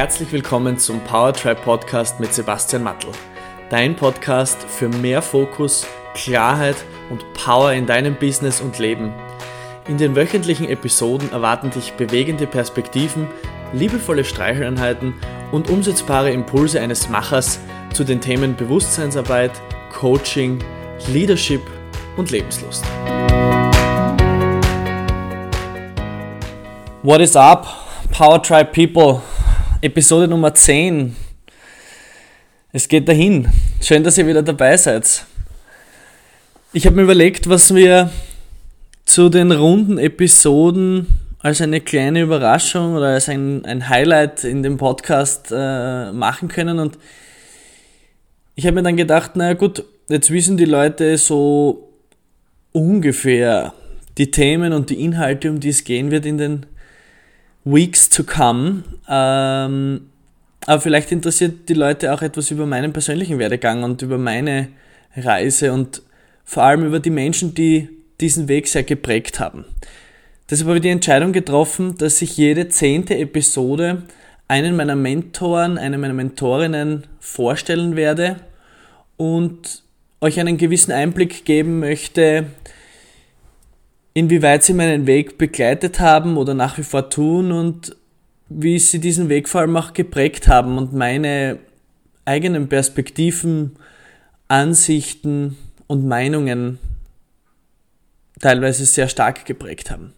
herzlich 0.00 0.32
willkommen 0.32 0.78
zum 0.78 1.00
Powertribe 1.00 1.60
Podcast 1.60 2.20
mit 2.20 2.32
Sebastian 2.32 2.82
Mattel. 2.82 3.10
Dein 3.68 3.96
Podcast 3.96 4.56
für 4.62 4.88
mehr 4.88 5.20
Fokus, 5.20 5.86
Klarheit 6.14 6.76
und 7.10 7.22
Power 7.34 7.74
in 7.74 7.84
deinem 7.84 8.14
Business 8.14 8.62
und 8.62 8.78
Leben. 8.78 9.12
In 9.88 9.98
den 9.98 10.16
wöchentlichen 10.16 10.70
Episoden 10.70 11.30
erwarten 11.32 11.68
dich 11.68 11.92
bewegende 11.92 12.46
Perspektiven, 12.46 13.28
liebevolle 13.74 14.24
Streicheleinheiten 14.24 15.12
und 15.52 15.68
umsetzbare 15.68 16.30
Impulse 16.30 16.80
eines 16.80 17.10
Machers 17.10 17.60
zu 17.92 18.02
den 18.02 18.22
Themen 18.22 18.56
Bewusstseinsarbeit, 18.56 19.52
Coaching, 19.92 20.64
Leadership 21.08 21.60
und 22.16 22.30
Lebenslust. 22.30 22.86
What 27.02 27.20
is 27.20 27.36
up, 27.36 27.66
Power 28.10 28.42
Tribe 28.42 28.70
People? 28.72 29.20
Episode 29.82 30.28
Nummer 30.28 30.52
10. 30.52 31.16
Es 32.70 32.86
geht 32.86 33.08
dahin. 33.08 33.48
Schön, 33.80 34.04
dass 34.04 34.18
ihr 34.18 34.26
wieder 34.26 34.42
dabei 34.42 34.76
seid. 34.76 35.24
Ich 36.74 36.84
habe 36.84 36.96
mir 36.96 37.02
überlegt, 37.02 37.48
was 37.48 37.74
wir 37.74 38.10
zu 39.06 39.30
den 39.30 39.52
runden 39.52 39.96
Episoden 39.96 41.06
als 41.38 41.62
eine 41.62 41.80
kleine 41.80 42.20
Überraschung 42.20 42.94
oder 42.94 43.06
als 43.06 43.30
ein, 43.30 43.64
ein 43.64 43.88
Highlight 43.88 44.44
in 44.44 44.62
dem 44.62 44.76
Podcast 44.76 45.48
äh, 45.50 46.12
machen 46.12 46.48
können. 46.48 46.78
Und 46.78 46.98
ich 48.56 48.66
habe 48.66 48.74
mir 48.74 48.82
dann 48.82 48.98
gedacht, 48.98 49.34
naja 49.34 49.54
gut, 49.54 49.82
jetzt 50.10 50.30
wissen 50.30 50.58
die 50.58 50.66
Leute 50.66 51.16
so 51.16 51.88
ungefähr 52.72 53.72
die 54.18 54.30
Themen 54.30 54.74
und 54.74 54.90
die 54.90 55.02
Inhalte, 55.02 55.48
um 55.48 55.58
die 55.58 55.70
es 55.70 55.84
gehen 55.84 56.10
wird 56.10 56.26
in 56.26 56.36
den 56.36 56.66
Weeks 57.64 58.08
to 58.08 58.24
come. 58.24 58.84
Ähm, 59.08 60.10
aber 60.66 60.80
vielleicht 60.80 61.12
interessiert 61.12 61.68
die 61.68 61.74
Leute 61.74 62.12
auch 62.12 62.22
etwas 62.22 62.50
über 62.50 62.66
meinen 62.66 62.92
persönlichen 62.92 63.38
Werdegang 63.38 63.82
und 63.82 64.02
über 64.02 64.18
meine 64.18 64.68
Reise 65.16 65.72
und 65.72 66.02
vor 66.44 66.62
allem 66.64 66.84
über 66.84 67.00
die 67.00 67.10
Menschen, 67.10 67.54
die 67.54 67.88
diesen 68.20 68.48
Weg 68.48 68.68
sehr 68.68 68.82
geprägt 68.82 69.40
haben. 69.40 69.64
Deshalb 70.48 70.68
habe 70.68 70.78
ich 70.78 70.82
die 70.82 70.88
Entscheidung 70.88 71.32
getroffen, 71.32 71.96
dass 71.96 72.20
ich 72.22 72.36
jede 72.36 72.68
zehnte 72.68 73.16
Episode 73.16 74.02
einen 74.48 74.74
meiner 74.74 74.96
Mentoren, 74.96 75.78
eine 75.78 75.96
meiner 75.96 76.14
Mentorinnen 76.14 77.06
vorstellen 77.20 77.94
werde 77.94 78.36
und 79.16 79.84
euch 80.20 80.40
einen 80.40 80.56
gewissen 80.56 80.92
Einblick 80.92 81.44
geben 81.44 81.78
möchte, 81.78 82.46
inwieweit 84.14 84.64
sie 84.64 84.74
meinen 84.74 85.06
Weg 85.06 85.38
begleitet 85.38 86.00
haben 86.00 86.36
oder 86.36 86.54
nach 86.54 86.78
wie 86.78 86.82
vor 86.82 87.10
tun 87.10 87.52
und 87.52 87.96
wie 88.48 88.78
sie 88.78 88.98
diesen 88.98 89.28
Weg 89.28 89.48
vor 89.48 89.60
allem 89.60 89.76
auch 89.76 89.92
geprägt 89.92 90.48
haben 90.48 90.76
und 90.76 90.92
meine 90.92 91.58
eigenen 92.24 92.68
Perspektiven, 92.68 93.76
Ansichten 94.48 95.56
und 95.86 96.06
Meinungen 96.06 96.78
teilweise 98.40 98.84
sehr 98.84 99.08
stark 99.08 99.44
geprägt 99.44 99.90
haben. 99.90 100.12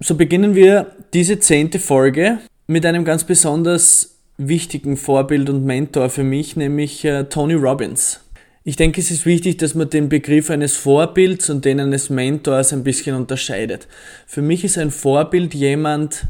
So 0.00 0.14
beginnen 0.14 0.54
wir 0.54 0.92
diese 1.12 1.40
zehnte 1.40 1.78
Folge 1.78 2.38
mit 2.66 2.86
einem 2.86 3.04
ganz 3.04 3.24
besonders 3.24 4.16
wichtigen 4.36 4.96
Vorbild 4.96 5.48
und 5.48 5.64
Mentor 5.64 6.10
für 6.10 6.24
mich, 6.24 6.56
nämlich 6.56 7.04
äh, 7.04 7.24
Tony 7.24 7.54
Robbins. 7.54 8.23
Ich 8.66 8.76
denke, 8.76 9.02
es 9.02 9.10
ist 9.10 9.26
wichtig, 9.26 9.58
dass 9.58 9.74
man 9.74 9.90
den 9.90 10.08
Begriff 10.08 10.48
eines 10.48 10.74
Vorbilds 10.74 11.50
und 11.50 11.66
den 11.66 11.80
eines 11.80 12.08
Mentors 12.08 12.72
ein 12.72 12.82
bisschen 12.82 13.14
unterscheidet. 13.14 13.86
Für 14.26 14.40
mich 14.40 14.64
ist 14.64 14.78
ein 14.78 14.90
Vorbild 14.90 15.52
jemand, 15.52 16.28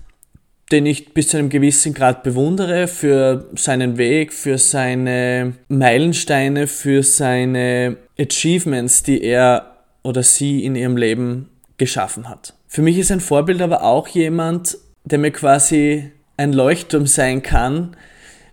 den 0.72 0.84
ich 0.84 1.14
bis 1.14 1.28
zu 1.28 1.36
einem 1.36 1.48
gewissen 1.48 1.94
Grad 1.94 2.24
bewundere 2.24 2.88
für 2.88 3.48
seinen 3.55 3.98
Weg, 3.98 4.32
für 4.32 4.58
seine 4.58 5.55
Meilensteine, 5.68 6.66
für 6.66 7.05
seine 7.05 7.98
Achievements, 8.18 9.05
die 9.05 9.22
er 9.22 9.77
oder 10.02 10.24
sie 10.24 10.64
in 10.64 10.74
ihrem 10.74 10.96
Leben 10.96 11.51
geschaffen 11.78 12.28
hat. 12.28 12.55
Für 12.66 12.83
mich 12.83 12.98
ist 12.98 13.12
ein 13.12 13.20
Vorbild 13.20 13.62
aber 13.62 13.84
auch 13.84 14.08
jemand, 14.08 14.77
der 15.05 15.20
mir 15.20 15.30
quasi 15.30 16.11
ein 16.36 16.52
Leuchtturm 16.52 17.06
sein 17.06 17.45
kann, 17.45 17.96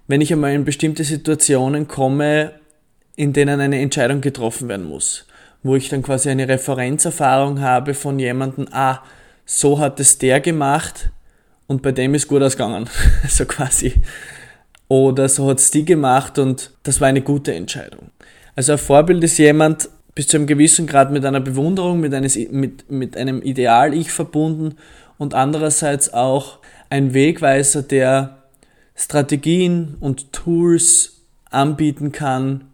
wenn 0.08 0.22
ich 0.22 0.32
einmal 0.32 0.54
in 0.54 0.66
bestimmte 0.66 1.04
Situationen 1.04 1.88
komme, 1.88 2.52
in 3.16 3.34
denen 3.34 3.60
eine 3.60 3.80
Entscheidung 3.80 4.22
getroffen 4.22 4.70
werden 4.70 4.88
muss, 4.88 5.26
wo 5.64 5.76
ich 5.76 5.90
dann 5.90 6.04
quasi 6.04 6.30
eine 6.30 6.48
Referenzerfahrung 6.48 7.62
habe 7.62 7.94
von 7.94 8.20
jemandem, 8.20 8.68
ah, 8.72 9.00
so 9.46 9.80
hat 9.80 10.00
es 10.00 10.18
der 10.18 10.40
gemacht 10.40 11.12
und 11.68 11.82
bei 11.82 11.92
dem 11.92 12.14
ist 12.14 12.28
gut 12.28 12.42
ausgegangen, 12.42 12.90
so 13.28 13.46
quasi. 13.46 13.94
Oder 14.88 15.30
so 15.30 15.50
hat 15.50 15.60
es 15.60 15.72
die 15.72 15.86
gemacht 15.86 16.38
und 16.38 16.72
das 16.84 17.00
war 17.00 17.08
eine 17.08 17.22
gute 17.22 17.54
Entscheidung. 17.54 18.12
Also 18.56 18.74
ein 18.74 18.78
Vorbild 18.78 19.24
ist 19.24 19.38
jemand 19.38 19.90
bis 20.16 20.28
zu 20.28 20.38
einem 20.38 20.48
gewissen 20.48 20.88
Grad 20.88 21.12
mit 21.12 21.24
einer 21.26 21.40
Bewunderung, 21.40 22.00
mit, 22.00 22.14
eines, 22.14 22.36
mit, 22.36 22.92
mit 22.92 23.16
einem 23.16 23.42
Ideal-Ich 23.42 24.12
verbunden 24.12 24.76
und 25.18 25.34
andererseits 25.34 26.14
auch 26.14 26.60
ein 26.90 27.14
Wegweiser, 27.14 27.84
der 27.84 28.38
Strategien 28.96 29.96
und 30.00 30.34
Tools 30.34 31.22
anbieten 31.50 32.12
kann, 32.12 32.66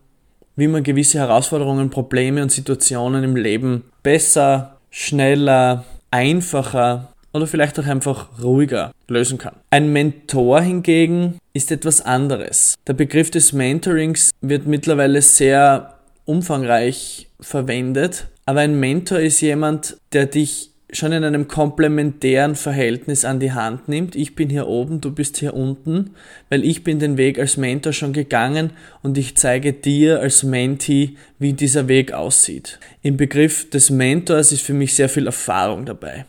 wie 0.57 0.67
man 0.67 0.83
gewisse 0.83 1.19
Herausforderungen, 1.19 1.89
Probleme 1.89 2.41
und 2.41 2.51
Situationen 2.51 3.23
im 3.23 3.37
Leben 3.37 3.83
besser, 4.03 4.77
schneller, 4.89 5.85
einfacher 6.11 7.13
oder 7.31 7.47
vielleicht 7.47 7.79
auch 7.79 7.85
einfach 7.85 8.27
ruhiger 8.41 8.91
lösen 9.07 9.37
kann. 9.37 9.55
Ein 9.69 9.93
Mentor 9.93 10.61
hingegen 10.61 11.37
ist 11.53 11.71
etwas 11.71 12.01
anderes. 12.01 12.75
Der 12.87 12.93
Begriff 12.93 13.31
des 13.31 13.53
Mentorings 13.53 14.31
wird 14.41 14.65
mittlerweile 14.65 15.21
sehr 15.21 15.93
umfangreich 16.25 17.27
verwendet, 17.39 18.27
aber 18.45 18.61
ein 18.61 18.79
Mentor 18.79 19.19
ist 19.19 19.41
jemand, 19.41 19.97
der 20.13 20.25
dich 20.25 20.71
schon 20.91 21.11
in 21.11 21.23
einem 21.23 21.47
komplementären 21.49 22.55
Verhältnis 22.55 23.25
an 23.25 23.39
die 23.39 23.51
Hand 23.51 23.89
nimmt. 23.89 24.15
Ich 24.15 24.35
bin 24.35 24.49
hier 24.49 24.67
oben, 24.67 25.01
du 25.01 25.11
bist 25.11 25.37
hier 25.37 25.53
unten, 25.53 26.11
weil 26.49 26.63
ich 26.63 26.83
bin 26.83 26.99
den 26.99 27.17
Weg 27.17 27.39
als 27.39 27.57
Mentor 27.57 27.91
schon 27.91 28.13
gegangen 28.13 28.71
und 29.01 29.17
ich 29.17 29.35
zeige 29.35 29.73
dir 29.73 30.21
als 30.21 30.43
Mentee, 30.43 31.15
wie 31.39 31.53
dieser 31.53 31.89
Weg 31.89 32.13
aussieht. 32.13 32.79
Im 33.01 33.17
Begriff 33.17 33.69
des 33.69 33.89
Mentors 33.89 34.53
ist 34.53 34.61
für 34.61 34.73
mich 34.73 34.95
sehr 34.95 35.09
viel 35.09 35.25
Erfahrung 35.25 35.85
dabei. 35.85 36.25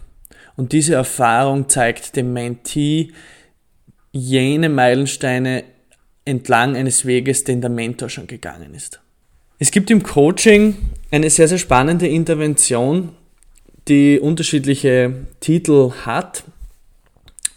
Und 0.57 0.73
diese 0.73 0.95
Erfahrung 0.95 1.69
zeigt 1.69 2.17
dem 2.17 2.33
Mentee 2.33 3.13
jene 4.11 4.69
Meilensteine 4.69 5.63
entlang 6.25 6.75
eines 6.75 7.07
Weges, 7.07 7.45
den 7.45 7.61
der 7.61 7.71
Mentor 7.71 8.09
schon 8.09 8.27
gegangen 8.27 8.75
ist. 8.75 9.01
Es 9.61 9.71
gibt 9.71 9.91
im 9.91 10.03
Coaching 10.03 10.77
eine 11.13 11.31
sehr, 11.31 11.47
sehr 11.47 11.59
spannende 11.59 12.09
Intervention, 12.09 13.11
die 13.89 14.21
unterschiedliche 14.21 15.15
Titel 15.41 15.93
hat. 16.05 16.45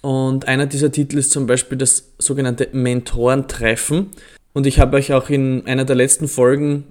Und 0.01 0.47
einer 0.47 0.65
dieser 0.65 0.91
Titel 0.91 1.17
ist 1.17 1.31
zum 1.31 1.45
Beispiel 1.45 1.77
das 1.77 2.11
sogenannte 2.17 2.69
Mentorentreffen. 2.71 4.07
Und 4.53 4.65
ich 4.65 4.79
habe 4.79 4.97
euch 4.97 5.13
auch 5.13 5.29
in 5.29 5.65
einer 5.67 5.85
der 5.85 5.95
letzten 5.95 6.27
Folgen 6.27 6.85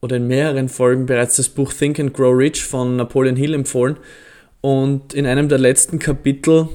oder 0.00 0.16
in 0.16 0.28
mehreren 0.28 0.68
Folgen 0.68 1.06
bereits 1.06 1.36
das 1.36 1.48
Buch 1.48 1.72
Think 1.72 1.98
and 1.98 2.14
Grow 2.14 2.36
Rich 2.36 2.64
von 2.64 2.96
Napoleon 2.96 3.36
Hill 3.36 3.54
empfohlen. 3.54 3.96
Und 4.60 5.14
in 5.14 5.26
einem 5.26 5.48
der 5.48 5.58
letzten 5.58 5.98
Kapitel 5.98 6.68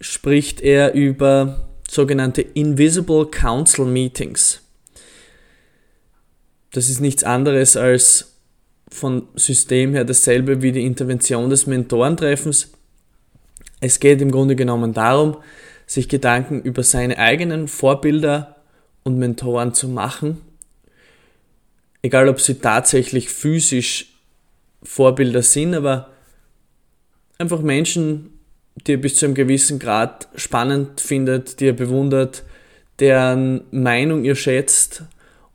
spricht 0.00 0.60
er 0.60 0.94
über 0.94 1.68
sogenannte 1.88 2.42
Invisible 2.42 3.26
Council 3.26 3.84
Meetings. 3.84 4.60
Das 6.72 6.88
ist 6.88 7.00
nichts 7.00 7.22
anderes 7.22 7.76
als 7.76 8.33
von 8.94 9.26
System 9.34 9.92
her 9.92 10.04
dasselbe 10.04 10.62
wie 10.62 10.70
die 10.70 10.86
Intervention 10.86 11.50
des 11.50 11.66
Mentorentreffens. 11.66 12.70
Es 13.80 13.98
geht 13.98 14.22
im 14.22 14.30
Grunde 14.30 14.54
genommen 14.54 14.94
darum, 14.94 15.36
sich 15.86 16.08
Gedanken 16.08 16.62
über 16.62 16.84
seine 16.84 17.18
eigenen 17.18 17.66
Vorbilder 17.66 18.56
und 19.02 19.18
Mentoren 19.18 19.74
zu 19.74 19.88
machen, 19.88 20.40
egal 22.02 22.28
ob 22.28 22.40
sie 22.40 22.54
tatsächlich 22.54 23.28
physisch 23.28 24.12
Vorbilder 24.84 25.42
sind, 25.42 25.74
aber 25.74 26.10
einfach 27.38 27.62
Menschen, 27.62 28.38
die 28.86 28.92
ihr 28.92 29.00
bis 29.00 29.16
zu 29.16 29.26
einem 29.26 29.34
gewissen 29.34 29.78
Grad 29.78 30.28
spannend 30.36 31.00
findet, 31.00 31.58
die 31.60 31.66
ihr 31.66 31.76
bewundert, 31.76 32.44
deren 33.00 33.62
Meinung 33.72 34.24
ihr 34.24 34.36
schätzt 34.36 35.02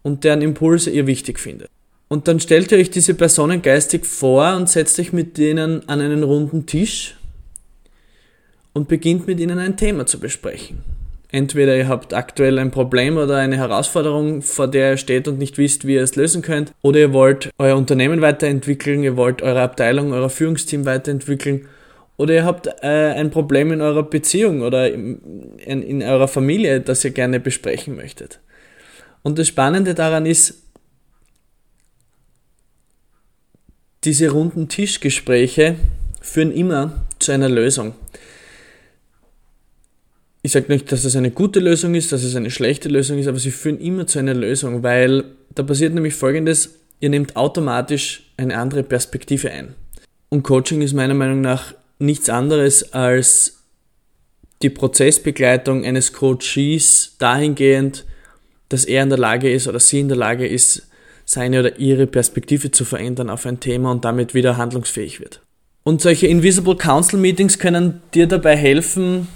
und 0.03 0.23
deren 0.25 0.41
Impulse 0.41 0.89
ihr 0.89 1.07
wichtig 1.07 1.39
findet. 1.39 1.69
Und 2.09 2.27
dann 2.27 2.39
stellt 2.39 2.71
ihr 2.71 2.79
euch 2.79 2.89
diese 2.89 3.13
Personen 3.13 3.61
geistig 3.61 4.05
vor 4.05 4.55
und 4.55 4.67
setzt 4.67 4.99
euch 4.99 5.13
mit 5.13 5.37
denen 5.37 5.87
an 5.87 6.01
einen 6.01 6.23
runden 6.23 6.65
Tisch 6.65 7.15
und 8.73 8.87
beginnt 8.87 9.27
mit 9.27 9.39
ihnen 9.39 9.59
ein 9.59 9.77
Thema 9.77 10.05
zu 10.05 10.19
besprechen. 10.19 10.83
Entweder 11.31 11.77
ihr 11.77 11.87
habt 11.87 12.15
aktuell 12.15 12.57
ein 12.57 12.71
Problem 12.71 13.17
oder 13.17 13.37
eine 13.37 13.57
Herausforderung, 13.57 14.41
vor 14.41 14.67
der 14.67 14.91
ihr 14.91 14.97
steht 14.97 15.27
und 15.27 15.37
nicht 15.37 15.59
wisst, 15.59 15.85
wie 15.85 15.93
ihr 15.93 16.01
es 16.01 16.15
lösen 16.15 16.41
könnt, 16.41 16.73
oder 16.81 16.99
ihr 16.99 17.13
wollt 17.13 17.51
euer 17.59 17.77
Unternehmen 17.77 18.21
weiterentwickeln, 18.21 19.03
ihr 19.03 19.15
wollt 19.15 19.43
eure 19.43 19.61
Abteilung, 19.61 20.11
euer 20.11 20.31
Führungsteam 20.31 20.85
weiterentwickeln 20.85 21.67
oder 22.19 22.33
ihr 22.33 22.43
habt 22.43 22.67
äh, 22.81 23.13
ein 23.13 23.29
Problem 23.29 23.71
in 23.71 23.81
eurer 23.81 24.03
Beziehung 24.03 24.61
oder 24.61 24.91
in, 24.91 25.57
in, 25.57 25.83
in 25.83 26.03
eurer 26.03 26.27
Familie, 26.27 26.81
das 26.81 27.05
ihr 27.05 27.11
gerne 27.11 27.39
besprechen 27.39 27.95
möchtet. 27.95 28.39
Und 29.21 29.37
das 29.37 29.47
Spannende 29.47 29.93
daran 29.93 30.25
ist, 30.25 30.68
diese 34.03 34.29
runden 34.29 34.69
Tischgespräche 34.69 35.75
führen 36.21 36.51
immer 36.51 37.05
zu 37.19 37.31
einer 37.31 37.49
Lösung. 37.49 37.93
Ich 40.41 40.53
sage 40.53 40.71
nicht, 40.71 40.91
dass 40.91 41.03
es 41.03 41.15
eine 41.15 41.31
gute 41.31 41.59
Lösung 41.59 41.95
ist, 41.95 42.11
dass 42.13 42.23
es 42.23 42.35
eine 42.35 42.49
schlechte 42.49 42.87
Lösung 42.87 43.19
ist, 43.19 43.27
aber 43.27 43.39
sie 43.39 43.51
führen 43.51 43.79
immer 43.79 44.07
zu 44.07 44.19
einer 44.19 44.33
Lösung, 44.33 44.83
weil 44.83 45.25
da 45.53 45.63
passiert 45.63 45.93
nämlich 45.93 46.13
Folgendes, 46.13 46.75
ihr 47.01 47.09
nehmt 47.09 47.35
automatisch 47.35 48.31
eine 48.37 48.57
andere 48.57 48.83
Perspektive 48.83 49.51
ein. 49.51 49.75
Und 50.29 50.43
Coaching 50.43 50.81
ist 50.81 50.93
meiner 50.93 51.13
Meinung 51.13 51.41
nach 51.41 51.73
nichts 51.97 52.29
anderes 52.29 52.93
als 52.93 53.63
die 54.61 54.69
Prozessbegleitung 54.69 55.85
eines 55.85 56.13
Coaches 56.13 57.15
dahingehend, 57.19 58.05
dass 58.69 58.85
er 58.85 59.03
in 59.03 59.09
der 59.09 59.17
Lage 59.17 59.51
ist 59.51 59.67
oder 59.67 59.79
sie 59.79 59.99
in 59.99 60.07
der 60.07 60.17
Lage 60.17 60.47
ist, 60.47 60.88
seine 61.29 61.59
oder 61.59 61.77
ihre 61.77 62.07
Perspektive 62.07 62.71
zu 62.71 62.85
verändern 62.85 63.29
auf 63.29 63.45
ein 63.45 63.59
Thema 63.59 63.91
und 63.91 64.03
damit 64.03 64.33
wieder 64.33 64.57
handlungsfähig 64.57 65.19
wird. 65.19 65.41
Und 65.83 66.01
solche 66.01 66.25
Invisible 66.25 66.75
Council 66.75 67.19
Meetings 67.19 67.59
können 67.59 68.01
dir 68.15 68.25
dabei 68.25 68.57
helfen, 68.57 69.27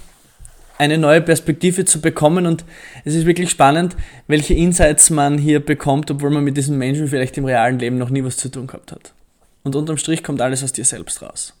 eine 0.76 0.98
neue 0.98 1.20
Perspektive 1.20 1.84
zu 1.84 2.00
bekommen 2.00 2.46
und 2.46 2.64
es 3.04 3.14
ist 3.14 3.26
wirklich 3.26 3.48
spannend, 3.48 3.94
welche 4.26 4.54
Insights 4.54 5.10
man 5.10 5.38
hier 5.38 5.64
bekommt, 5.64 6.10
obwohl 6.10 6.30
man 6.30 6.42
mit 6.42 6.56
diesen 6.56 6.78
Menschen 6.78 7.06
vielleicht 7.06 7.38
im 7.38 7.44
realen 7.44 7.78
Leben 7.78 7.96
noch 7.96 8.10
nie 8.10 8.24
was 8.24 8.38
zu 8.38 8.48
tun 8.48 8.66
gehabt 8.66 8.90
hat. 8.90 9.14
Und 9.62 9.76
unterm 9.76 9.96
Strich 9.96 10.24
kommt 10.24 10.40
alles 10.40 10.64
aus 10.64 10.72
dir 10.72 10.84
selbst 10.84 11.22
raus. 11.22 11.54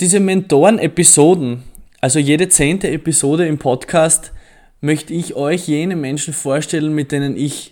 Diese 0.00 0.18
Mentoren-Episoden, 0.18 1.62
also 2.00 2.18
jede 2.18 2.48
zehnte 2.48 2.90
Episode 2.90 3.46
im 3.46 3.58
Podcast, 3.58 4.32
möchte 4.80 5.14
ich 5.14 5.36
euch 5.36 5.68
jene 5.68 5.94
Menschen 5.94 6.34
vorstellen, 6.34 6.92
mit 6.92 7.12
denen 7.12 7.36
ich 7.36 7.71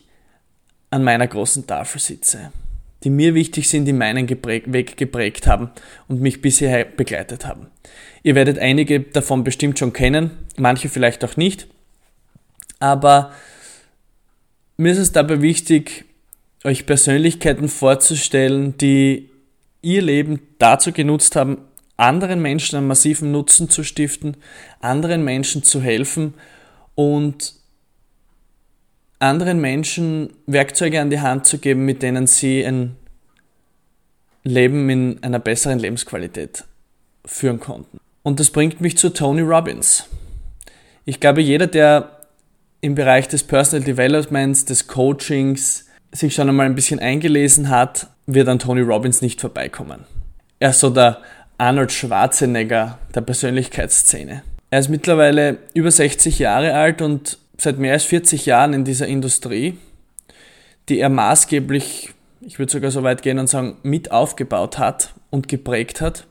an 0.90 1.04
meiner 1.04 1.26
großen 1.26 1.66
Tafel 1.66 2.00
sitze, 2.00 2.52
die 3.04 3.10
mir 3.10 3.34
wichtig 3.34 3.68
sind, 3.68 3.84
die 3.86 3.92
meinen 3.92 4.28
Weg 4.28 4.96
geprägt 4.96 5.46
haben 5.46 5.70
und 6.08 6.20
mich 6.20 6.42
bisher 6.42 6.84
begleitet 6.84 7.46
haben. 7.46 7.68
Ihr 8.22 8.34
werdet 8.34 8.58
einige 8.58 9.00
davon 9.00 9.44
bestimmt 9.44 9.78
schon 9.78 9.92
kennen, 9.92 10.32
manche 10.56 10.88
vielleicht 10.88 11.24
auch 11.24 11.36
nicht, 11.36 11.68
aber 12.80 13.32
mir 14.76 14.92
ist 14.92 14.98
es 14.98 15.12
dabei 15.12 15.42
wichtig, 15.42 16.06
euch 16.64 16.86
Persönlichkeiten 16.86 17.68
vorzustellen, 17.68 18.76
die 18.78 19.30
ihr 19.82 20.02
Leben 20.02 20.40
dazu 20.58 20.92
genutzt 20.92 21.36
haben, 21.36 21.58
anderen 21.96 22.40
Menschen 22.40 22.76
einen 22.76 22.86
massiven 22.86 23.30
Nutzen 23.30 23.68
zu 23.68 23.84
stiften, 23.84 24.36
anderen 24.80 25.22
Menschen 25.22 25.62
zu 25.62 25.80
helfen 25.80 26.34
und 26.94 27.54
anderen 29.20 29.60
Menschen 29.60 30.30
Werkzeuge 30.46 31.00
an 31.00 31.10
die 31.10 31.20
Hand 31.20 31.46
zu 31.46 31.58
geben, 31.58 31.84
mit 31.84 32.02
denen 32.02 32.26
sie 32.26 32.66
ein 32.66 32.96
Leben 34.42 34.88
in 34.88 35.22
einer 35.22 35.38
besseren 35.38 35.78
Lebensqualität 35.78 36.64
führen 37.24 37.60
konnten. 37.60 37.98
Und 38.22 38.40
das 38.40 38.50
bringt 38.50 38.80
mich 38.80 38.96
zu 38.96 39.10
Tony 39.10 39.42
Robbins. 39.42 40.06
Ich 41.04 41.20
glaube, 41.20 41.42
jeder, 41.42 41.66
der 41.66 42.20
im 42.80 42.94
Bereich 42.94 43.28
des 43.28 43.42
Personal 43.42 43.84
Developments, 43.84 44.64
des 44.64 44.86
Coachings 44.86 45.86
sich 46.12 46.34
schon 46.34 46.48
einmal 46.48 46.66
ein 46.66 46.74
bisschen 46.74 46.98
eingelesen 46.98 47.68
hat, 47.68 48.08
wird 48.26 48.48
an 48.48 48.58
Tony 48.58 48.80
Robbins 48.80 49.22
nicht 49.22 49.40
vorbeikommen. 49.40 50.06
Er 50.58 50.70
ist 50.70 50.80
so 50.80 50.90
der 50.90 51.20
Arnold 51.58 51.92
Schwarzenegger 51.92 52.98
der 53.14 53.20
Persönlichkeitsszene. 53.20 54.42
Er 54.70 54.78
ist 54.78 54.88
mittlerweile 54.88 55.58
über 55.74 55.90
60 55.90 56.38
Jahre 56.38 56.74
alt 56.74 57.02
und 57.02 57.38
seit 57.60 57.78
mehr 57.78 57.92
als 57.92 58.04
40 58.04 58.46
Jahren 58.46 58.72
in 58.72 58.84
dieser 58.84 59.06
Industrie, 59.06 59.76
die 60.88 60.98
er 60.98 61.10
maßgeblich, 61.10 62.10
ich 62.40 62.58
würde 62.58 62.72
sogar 62.72 62.90
so 62.90 63.02
weit 63.02 63.22
gehen 63.22 63.38
und 63.38 63.48
sagen, 63.48 63.76
mit 63.82 64.10
aufgebaut 64.10 64.78
hat 64.78 65.14
und 65.28 65.46
geprägt 65.48 66.00
hat. 66.00 66.26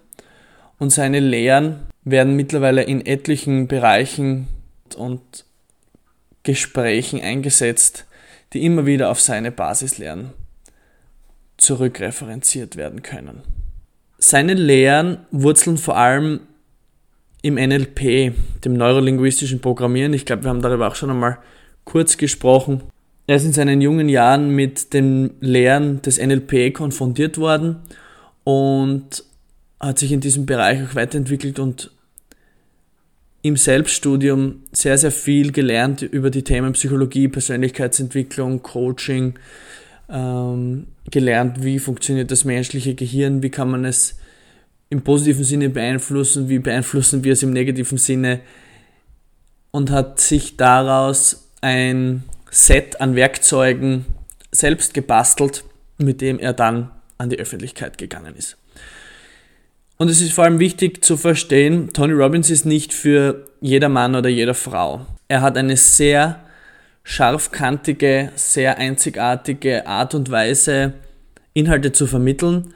Und 0.80 0.92
seine 0.92 1.20
Lehren 1.20 1.88
werden 2.04 2.36
mittlerweile 2.36 2.84
in 2.84 3.06
etlichen 3.06 3.68
Bereichen 3.68 4.48
und 4.98 5.46
Gesprächen 6.44 7.22
eingesetzt, 7.22 8.06
die 8.54 8.66
immer 8.66 8.86
wieder 8.88 9.12
auf 9.12 9.22
seine 9.22 9.52
Basislehren 9.52 10.32
zurückreferenziert 11.58 12.76
werden 12.76 13.04
können. 13.04 13.44
Seine 14.18 14.54
Lehren 14.54 15.20
wurzeln 15.32 15.78
vor 15.78 15.98
allem 15.98 16.42
im 17.42 17.56
NLP, 17.56 18.34
dem 18.66 18.74
neurolinguistischen 18.74 19.62
Programmieren, 19.62 20.14
ich 20.14 20.26
glaube, 20.26 20.44
wir 20.44 20.50
haben 20.50 20.62
darüber 20.62 20.88
auch 20.88 20.96
schon 20.96 21.10
einmal 21.10 21.38
kurz 21.86 22.18
gesprochen. 22.18 22.84
Er 23.28 23.38
ist 23.38 23.46
in 23.46 23.54
seinen 23.54 23.82
jungen 23.82 24.10
Jahren 24.10 24.50
mit 24.50 24.94
den 24.94 25.32
Lehren 25.40 26.02
des 26.02 26.20
NLP 26.20 26.74
konfrontiert 26.74 27.38
worden 27.38 27.78
und 28.44 29.24
hat 29.80 30.00
sich 30.00 30.12
in 30.12 30.20
diesem 30.20 30.46
Bereich 30.46 30.84
auch 30.84 30.96
weiterentwickelt 30.96 31.60
und 31.60 31.92
im 33.42 33.56
Selbststudium 33.56 34.64
sehr, 34.72 34.98
sehr 34.98 35.12
viel 35.12 35.52
gelernt 35.52 36.02
über 36.02 36.30
die 36.30 36.44
Themen 36.44 36.74
Psychologie, 36.74 37.30
Persönlichkeitsentwicklung, 37.30 38.62
Coaching, 38.64 39.36
ähm, 40.10 40.88
gelernt, 41.10 41.64
wie 41.64 41.80
funktioniert 41.80 42.32
das 42.32 42.44
menschliche 42.44 42.96
Gehirn, 42.96 43.42
wie 43.42 43.50
kann 43.50 43.70
man 43.70 43.86
es 43.86 44.19
im 44.90 45.02
positiven 45.02 45.44
Sinne 45.44 45.70
beeinflussen, 45.70 46.50
wie 46.50 46.60
beeinflussen 46.60 47.24
wir 47.24 47.34
es 47.34 47.44
im 47.44 47.52
negativen 47.52 47.98
Sinne 47.98 48.42
und 49.72 49.92
hat 49.92 50.20
sich 50.20 50.58
daraus 50.58 51.48
ein 51.62 52.24
Set 52.50 53.00
an 53.00 53.16
Werkzeugen 53.16 54.06
selbst 54.52 54.94
gebastelt, 54.94 55.64
mit 55.98 56.22
dem 56.22 56.40
er 56.40 56.54
dann 56.54 56.90
an 57.18 57.30
die 57.30 57.38
Öffentlichkeit 57.38 57.98
gegangen 57.98 58.36
ist. 58.36 58.58
Und 59.98 60.10
es 60.10 60.22
ist 60.22 60.34
vor 60.34 60.46
allem 60.46 60.60
wichtig 60.60 61.04
zu 61.04 61.18
verstehen, 61.18 61.92
Tony 61.94 62.14
Robbins 62.14 62.50
ist 62.50 62.66
nicht 62.66 62.94
für 62.94 63.46
jeder 63.60 63.90
Mann 63.90 64.16
oder 64.16 64.30
jeder 64.30 64.54
Frau. 64.54 65.06
Er 65.28 65.42
hat 65.42 65.58
eine 65.58 65.76
sehr 65.76 66.40
scharfkantige, 67.04 68.32
sehr 68.36 68.78
einzigartige 68.78 69.86
Art 69.86 70.16
und 70.16 70.32
Weise, 70.32 70.94
Inhalte 71.54 71.92
zu 71.92 72.08
vermitteln. 72.08 72.74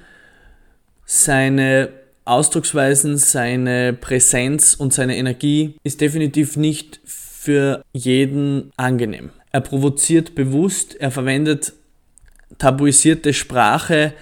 Seine 1.06 2.03
Ausdrucksweisen, 2.26 3.18
seine 3.18 3.94
Präsenz 3.94 4.74
und 4.74 4.94
seine 4.94 5.18
Energie 5.18 5.76
ist 5.84 6.02
definitiv 6.02 6.56
nicht 6.56 7.02
für 7.06 7.84
jeden 7.92 8.72
angenehm. 8.78 9.32
Er 9.52 9.62
provoziert 9.62 10.34
bewusst, 10.36 10.96
er 10.96 11.12
verwendet 11.12 11.74
tabuisierte 12.58 13.34
Sprache, 13.34 14.14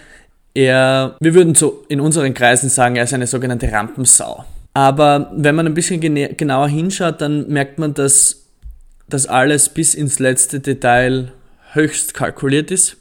er, 0.54 1.16
wir 1.20 1.34
würden 1.34 1.56
so 1.56 1.86
in 1.88 2.02
unseren 2.02 2.34
Kreisen 2.34 2.70
sagen, 2.70 2.96
er 2.96 3.04
ist 3.04 3.14
eine 3.14 3.28
sogenannte 3.28 3.72
Rampensau. 3.72 4.46
Aber 4.74 5.32
wenn 5.36 5.56
man 5.56 5.66
ein 5.66 5.74
bisschen 5.74 6.02
genauer 6.02 6.68
hinschaut, 6.68 7.22
dann 7.22 7.48
merkt 7.48 7.80
man, 7.80 7.94
dass 7.94 8.46
das 9.08 9.28
alles 9.28 9.70
bis 9.70 9.94
ins 9.94 10.20
letzte 10.20 10.60
Detail 10.60 11.32
höchst 11.74 12.14
kalkuliert 12.14 12.72
ist 12.72 12.98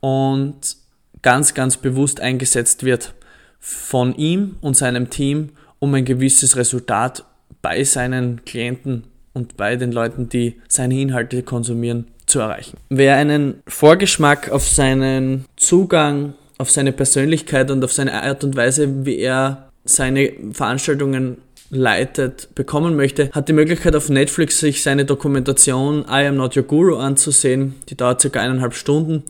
und 0.00 0.76
ganz, 1.22 1.54
ganz 1.54 1.76
bewusst 1.76 2.20
eingesetzt 2.20 2.84
wird 2.84 3.14
von 3.60 4.14
ihm 4.16 4.56
und 4.60 4.76
seinem 4.76 5.10
Team, 5.10 5.50
um 5.78 5.94
ein 5.94 6.04
gewisses 6.04 6.56
Resultat 6.56 7.24
bei 7.62 7.84
seinen 7.84 8.44
Klienten 8.44 9.04
und 9.32 9.56
bei 9.56 9.76
den 9.76 9.92
Leuten, 9.92 10.28
die 10.28 10.56
seine 10.68 11.00
Inhalte 11.00 11.42
konsumieren, 11.42 12.06
zu 12.26 12.40
erreichen. 12.40 12.78
Wer 12.88 13.16
einen 13.16 13.62
Vorgeschmack 13.66 14.50
auf 14.50 14.66
seinen 14.66 15.44
Zugang, 15.56 16.34
auf 16.58 16.70
seine 16.70 16.92
Persönlichkeit 16.92 17.70
und 17.70 17.84
auf 17.84 17.92
seine 17.92 18.22
Art 18.22 18.44
und 18.44 18.56
Weise, 18.56 19.04
wie 19.04 19.18
er 19.18 19.70
seine 19.84 20.32
Veranstaltungen 20.52 21.38
leitet, 21.70 22.54
bekommen 22.54 22.96
möchte, 22.96 23.30
hat 23.32 23.48
die 23.48 23.52
Möglichkeit 23.52 23.94
auf 23.96 24.08
Netflix 24.08 24.58
sich 24.58 24.82
seine 24.82 25.04
Dokumentation 25.04 26.04
I 26.08 26.26
Am 26.26 26.36
Not 26.36 26.56
Your 26.56 26.64
Guru 26.64 26.96
anzusehen. 26.96 27.76
Die 27.88 27.96
dauert 27.96 28.20
circa 28.20 28.40
eineinhalb 28.40 28.74
Stunden 28.74 29.24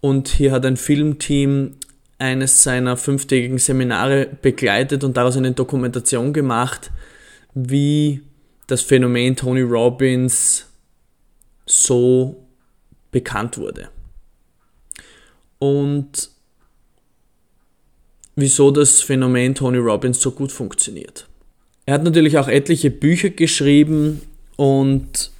und 0.00 0.28
hier 0.28 0.52
hat 0.52 0.64
ein 0.66 0.76
Filmteam 0.76 1.74
eines 2.18 2.62
seiner 2.62 2.96
fünftägigen 2.96 3.58
Seminare 3.58 4.26
begleitet 4.42 5.04
und 5.04 5.16
daraus 5.16 5.36
eine 5.36 5.52
Dokumentation 5.52 6.32
gemacht, 6.32 6.90
wie 7.54 8.22
das 8.66 8.82
Phänomen 8.82 9.36
Tony 9.36 9.62
Robbins 9.62 10.66
so 11.66 12.44
bekannt 13.10 13.58
wurde. 13.58 13.88
Und 15.58 16.30
wieso 18.36 18.70
das 18.70 19.00
Phänomen 19.00 19.54
Tony 19.54 19.78
Robbins 19.78 20.20
so 20.20 20.30
gut 20.30 20.52
funktioniert. 20.52 21.26
Er 21.86 21.94
hat 21.94 22.04
natürlich 22.04 22.38
auch 22.38 22.48
etliche 22.48 22.90
Bücher 22.90 23.30
geschrieben 23.30 24.20
und 24.56 25.32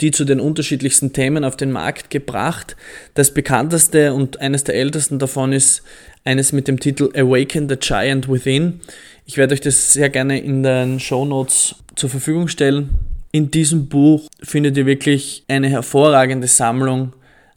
die 0.00 0.10
zu 0.10 0.24
den 0.24 0.40
unterschiedlichsten 0.40 1.12
Themen 1.12 1.44
auf 1.44 1.56
den 1.56 1.72
Markt 1.72 2.10
gebracht. 2.10 2.76
Das 3.14 3.32
bekannteste 3.32 4.12
und 4.12 4.40
eines 4.40 4.64
der 4.64 4.74
ältesten 4.74 5.18
davon 5.18 5.52
ist 5.52 5.82
eines 6.24 6.52
mit 6.52 6.68
dem 6.68 6.80
Titel 6.80 7.10
Awaken 7.14 7.68
the 7.68 7.76
Giant 7.76 8.28
Within, 8.28 8.80
Ich 9.24 9.36
werde 9.36 9.54
euch 9.54 9.60
das 9.60 9.92
sehr 9.92 10.10
gerne 10.10 10.40
in 10.40 10.62
den 10.62 11.00
Show 11.00 11.24
Notes 11.24 11.76
zur 11.94 12.10
Verfügung 12.10 12.48
stellen. 12.48 12.90
In 13.32 13.50
diesem 13.50 13.88
Buch 13.88 14.28
findet 14.42 14.76
ihr 14.76 14.86
wirklich 14.86 15.44
eine 15.48 15.68
hervorragende 15.68 16.46
Sammlung 16.46 17.12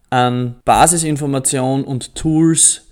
an 0.10 0.56
Basisinformationen 0.66 1.86
und 1.86 2.16
Tools, 2.16 2.88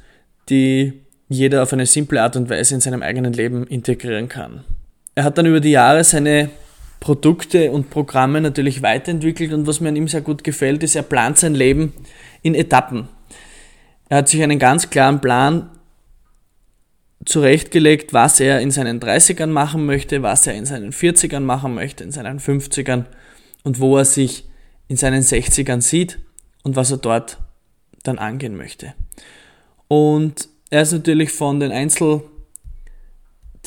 die 0.50 0.94
jeder 1.30 1.64
auf 1.64 1.74
eine 1.74 1.86
simple 1.86 2.22
Art 2.22 2.36
und 2.36 2.50
Weise 2.50 2.76
in 2.76 2.82
seinem 2.82 3.02
eigenen 3.02 3.34
Leben 3.34 3.66
integrieren 3.68 4.30
kann. 4.30 4.64
Er 5.16 5.24
hat 5.24 5.38
dann 5.38 5.46
über 5.46 5.60
die 5.60 5.72
Jahre 5.72 6.04
seine 6.04 6.50
Produkte 7.00 7.72
und 7.72 7.90
Programme 7.90 8.42
natürlich 8.42 8.82
weiterentwickelt 8.82 9.54
und 9.54 9.68
was 9.68 9.80
mir 9.80 9.90
an 9.90 9.96
ihm 9.96 10.08
sehr 10.08 10.22
gut 10.22 10.44
gefällt, 10.44 10.84
ist, 10.84 10.96
er 10.96 11.04
plant 11.04 11.38
sein 11.38 11.56
Leben 11.56 11.94
in 12.42 12.56
Etappen. 12.56 13.08
Er 14.10 14.18
hat 14.20 14.30
sich 14.30 14.42
einen 14.42 14.60
ganz 14.60 14.90
klaren 14.90 15.22
Plan 15.22 15.70
zurechtgelegt, 17.26 18.14
was 18.14 18.40
er 18.40 18.62
in 18.62 18.72
seinen 18.72 19.00
30ern 19.00 19.48
machen 19.48 19.86
möchte, 19.86 20.24
was 20.24 20.48
er 20.48 20.54
in 20.54 20.66
seinen 20.66 20.92
40ern 20.92 21.42
machen 21.42 21.76
möchte, 21.76 22.04
in 22.04 22.12
seinen 22.12 22.40
50ern 22.40 23.06
und 23.64 23.80
wo 23.80 23.98
er 23.98 24.06
sich 24.06 24.46
in 24.88 24.96
seinen 24.96 25.22
60ern 25.22 25.82
sieht 25.82 26.20
und 26.64 26.76
was 26.76 26.92
er 26.92 26.98
dort 26.98 27.38
dann 28.04 28.18
angehen 28.18 28.56
möchte. 28.56 28.94
Und 29.90 30.48
er 30.70 30.82
ist 30.82 30.94
natürlich 30.94 31.32
von 31.32 31.60
den 31.60 31.72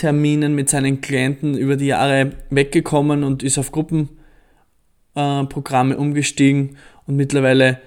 Einzelterminen 0.01 0.55
mit 0.55 0.71
seinen 0.71 1.03
Klienten 1.03 1.57
über 1.57 1.77
die 1.77 1.87
Jahre 1.87 2.33
weggekommen 2.49 3.23
und 3.23 3.43
ist 3.43 3.59
auf 3.59 3.71
Gruppenprogramme 3.71 5.95
äh, 5.95 5.99
umgestiegen 5.99 6.79
und 7.07 7.17
mittlerweile 7.17 7.79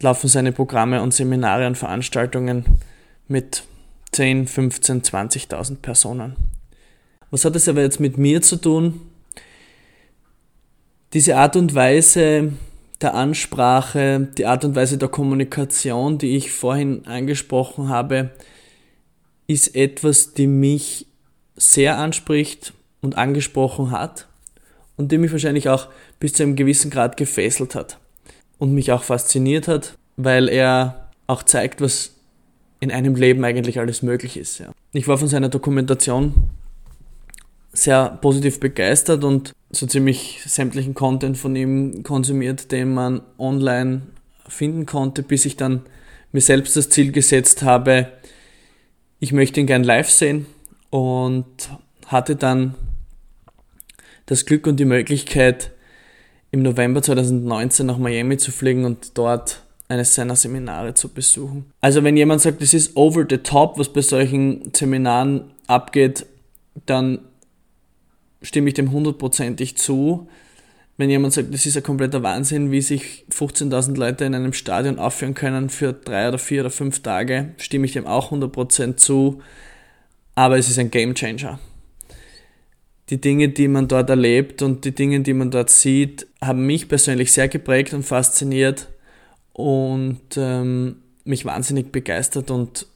laufen 0.00 0.28
seine 0.28 0.52
Programme 0.52 1.02
und 1.02 1.12
Seminare 1.12 1.66
und 1.66 1.76
Veranstaltungen 1.76 2.64
mit 3.28 3.64
10, 4.12 4.46
15, 4.46 5.02
20.000 5.02 5.76
Personen. 5.76 6.36
Was 7.30 7.44
hat 7.44 7.56
es 7.56 7.68
aber 7.68 7.82
jetzt 7.82 8.00
mit 8.00 8.16
mir 8.16 8.40
zu 8.40 8.56
tun? 8.56 9.02
Diese 11.12 11.36
Art 11.36 11.56
und 11.56 11.74
Weise 11.74 12.54
der 13.02 13.14
Ansprache, 13.14 14.28
die 14.38 14.46
Art 14.46 14.64
und 14.64 14.76
Weise 14.76 14.96
der 14.96 15.08
Kommunikation, 15.08 16.16
die 16.16 16.36
ich 16.36 16.52
vorhin 16.52 17.06
angesprochen 17.06 17.90
habe, 17.90 18.30
ist 19.46 19.76
etwas, 19.76 20.32
die 20.32 20.46
mich 20.46 21.06
sehr 21.56 21.98
anspricht 21.98 22.72
und 23.00 23.16
angesprochen 23.16 23.90
hat 23.90 24.26
und 24.96 25.12
die 25.12 25.18
mich 25.18 25.32
wahrscheinlich 25.32 25.68
auch 25.68 25.88
bis 26.20 26.32
zu 26.32 26.42
einem 26.42 26.56
gewissen 26.56 26.90
Grad 26.90 27.16
gefesselt 27.16 27.74
hat 27.74 27.98
und 28.58 28.72
mich 28.72 28.92
auch 28.92 29.02
fasziniert 29.02 29.68
hat, 29.68 29.96
weil 30.16 30.48
er 30.48 31.10
auch 31.26 31.42
zeigt, 31.42 31.80
was 31.80 32.12
in 32.80 32.90
einem 32.90 33.14
Leben 33.14 33.44
eigentlich 33.44 33.78
alles 33.78 34.02
möglich 34.02 34.36
ist. 34.36 34.58
Ja. 34.58 34.72
Ich 34.92 35.08
war 35.08 35.18
von 35.18 35.28
seiner 35.28 35.48
Dokumentation 35.48 36.34
sehr 37.72 38.18
positiv 38.20 38.60
begeistert 38.60 39.24
und 39.24 39.52
so 39.70 39.86
ziemlich 39.86 40.42
sämtlichen 40.46 40.94
Content 40.94 41.36
von 41.36 41.56
ihm 41.56 42.02
konsumiert, 42.04 42.70
den 42.70 42.94
man 42.94 43.22
online 43.38 44.02
finden 44.46 44.86
konnte, 44.86 45.22
bis 45.22 45.44
ich 45.44 45.56
dann 45.56 45.82
mir 46.30 46.40
selbst 46.40 46.76
das 46.76 46.90
Ziel 46.90 47.10
gesetzt 47.10 47.62
habe, 47.62 48.12
ich 49.18 49.32
möchte 49.32 49.60
ihn 49.60 49.66
gern 49.66 49.84
live 49.84 50.10
sehen 50.10 50.46
und 50.94 51.70
hatte 52.06 52.36
dann 52.36 52.76
das 54.26 54.46
Glück 54.46 54.68
und 54.68 54.78
die 54.78 54.84
Möglichkeit, 54.84 55.72
im 56.52 56.62
November 56.62 57.02
2019 57.02 57.84
nach 57.84 57.98
Miami 57.98 58.36
zu 58.36 58.52
fliegen 58.52 58.84
und 58.84 59.18
dort 59.18 59.64
eines 59.88 60.14
seiner 60.14 60.36
Seminare 60.36 60.94
zu 60.94 61.08
besuchen. 61.08 61.64
Also 61.80 62.04
wenn 62.04 62.16
jemand 62.16 62.42
sagt, 62.42 62.62
es 62.62 62.74
ist 62.74 62.96
over 62.96 63.26
the 63.28 63.38
top, 63.38 63.76
was 63.76 63.92
bei 63.92 64.02
solchen 64.02 64.70
Seminaren 64.72 65.50
abgeht, 65.66 66.26
dann 66.86 67.18
stimme 68.40 68.68
ich 68.68 68.74
dem 68.74 68.92
hundertprozentig 68.92 69.76
zu. 69.76 70.28
Wenn 70.96 71.10
jemand 71.10 71.32
sagt, 71.32 71.52
das 71.52 71.66
ist 71.66 71.76
ein 71.76 71.82
kompletter 71.82 72.22
Wahnsinn, 72.22 72.70
wie 72.70 72.82
sich 72.82 73.24
15.000 73.32 73.96
Leute 73.96 74.26
in 74.26 74.34
einem 74.36 74.52
Stadion 74.52 75.00
aufführen 75.00 75.34
können 75.34 75.70
für 75.70 75.92
drei 75.92 76.28
oder 76.28 76.38
vier 76.38 76.60
oder 76.60 76.70
fünf 76.70 77.00
Tage, 77.02 77.52
stimme 77.56 77.86
ich 77.86 77.94
dem 77.94 78.06
auch 78.06 78.30
100% 78.30 78.94
zu. 78.94 79.42
Aber 80.34 80.58
es 80.58 80.68
ist 80.68 80.78
ein 80.78 80.90
Game 80.90 81.14
Changer. 81.14 81.58
Die 83.10 83.20
Dinge, 83.20 83.50
die 83.50 83.68
man 83.68 83.86
dort 83.86 84.10
erlebt 84.10 84.62
und 84.62 84.84
die 84.84 84.94
Dinge, 84.94 85.20
die 85.20 85.34
man 85.34 85.50
dort 85.50 85.70
sieht, 85.70 86.26
haben 86.40 86.66
mich 86.66 86.88
persönlich 86.88 87.32
sehr 87.32 87.48
geprägt 87.48 87.92
und 87.92 88.02
fasziniert 88.02 88.88
und 89.52 90.22
ähm, 90.36 90.96
mich 91.24 91.44
wahnsinnig 91.44 91.92
begeistert 91.92 92.50
und 92.50 92.86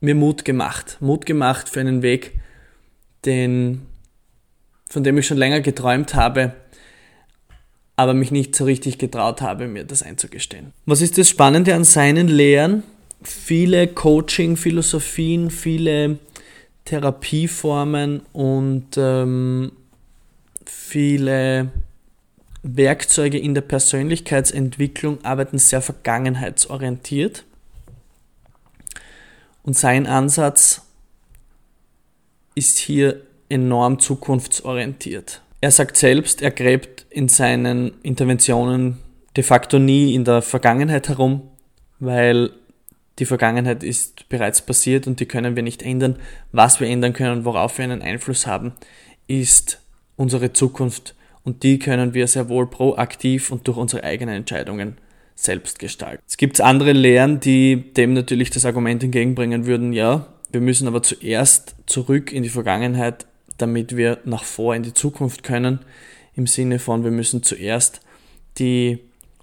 mir 0.00 0.14
Mut 0.14 0.44
gemacht. 0.44 0.96
Mut 1.00 1.26
gemacht 1.26 1.68
für 1.68 1.80
einen 1.80 2.02
Weg, 2.02 2.38
den 3.24 3.82
von 4.88 5.02
dem 5.02 5.18
ich 5.18 5.26
schon 5.26 5.36
länger 5.36 5.60
geträumt 5.60 6.14
habe, 6.14 6.54
aber 7.96 8.14
mich 8.14 8.30
nicht 8.30 8.54
so 8.54 8.64
richtig 8.64 8.98
getraut 8.98 9.40
habe, 9.40 9.66
mir 9.66 9.84
das 9.84 10.02
einzugestehen. 10.02 10.72
Was 10.84 11.00
ist 11.00 11.18
das 11.18 11.28
Spannende 11.28 11.74
an 11.74 11.84
seinen 11.84 12.28
Lehren? 12.28 12.82
Viele 13.22 13.88
Coaching-Philosophien, 13.88 15.50
viele 15.50 16.18
Therapieformen 16.84 18.22
und 18.32 18.96
ähm, 18.96 19.72
viele 20.64 21.70
Werkzeuge 22.62 23.38
in 23.38 23.54
der 23.54 23.62
Persönlichkeitsentwicklung 23.62 25.24
arbeiten 25.24 25.58
sehr 25.58 25.82
vergangenheitsorientiert. 25.82 27.44
Und 29.62 29.76
sein 29.76 30.06
Ansatz 30.06 30.82
ist 32.54 32.78
hier 32.78 33.22
enorm 33.48 33.98
zukunftsorientiert. 33.98 35.42
Er 35.60 35.70
sagt 35.70 35.96
selbst, 35.96 36.42
er 36.42 36.50
gräbt 36.50 37.06
in 37.10 37.28
seinen 37.28 37.92
Interventionen 38.02 38.98
de 39.36 39.44
facto 39.44 39.78
nie 39.78 40.14
in 40.14 40.24
der 40.24 40.42
Vergangenheit 40.42 41.08
herum, 41.08 41.42
weil 41.98 42.50
die 43.18 43.26
Vergangenheit 43.26 43.82
ist 43.82 44.28
bereits 44.28 44.60
passiert 44.62 45.06
und 45.06 45.20
die 45.20 45.26
können 45.26 45.56
wir 45.56 45.62
nicht 45.62 45.82
ändern. 45.82 46.16
Was 46.52 46.80
wir 46.80 46.88
ändern 46.88 47.12
können 47.12 47.44
worauf 47.44 47.78
wir 47.78 47.84
einen 47.84 48.02
Einfluss 48.02 48.46
haben, 48.46 48.72
ist 49.26 49.80
unsere 50.16 50.52
Zukunft 50.52 51.14
und 51.44 51.62
die 51.62 51.78
können 51.78 52.14
wir 52.14 52.26
sehr 52.26 52.48
wohl 52.48 52.68
proaktiv 52.68 53.50
und 53.50 53.66
durch 53.68 53.76
unsere 53.76 54.04
eigenen 54.04 54.34
Entscheidungen 54.34 54.98
selbst 55.34 55.78
gestalten. 55.78 56.22
Es 56.26 56.36
gibt 56.36 56.60
andere 56.60 56.92
Lehren, 56.92 57.40
die 57.40 57.92
dem 57.92 58.14
natürlich 58.14 58.50
das 58.50 58.64
Argument 58.64 59.02
entgegenbringen 59.02 59.66
würden, 59.66 59.92
ja, 59.92 60.26
wir 60.52 60.60
müssen 60.60 60.88
aber 60.88 61.02
zuerst 61.02 61.74
zurück 61.86 62.32
in 62.32 62.42
die 62.42 62.48
Vergangenheit 62.48 63.26
damit 63.58 63.96
wir 63.96 64.18
nach 64.24 64.44
vor 64.44 64.74
in 64.74 64.82
die 64.82 64.94
Zukunft 64.94 65.42
können. 65.42 65.80
Im 66.34 66.46
Sinne 66.46 66.78
von, 66.78 67.04
wir 67.04 67.10
müssen 67.10 67.42
zuerst 67.42 68.00
die 68.58 68.98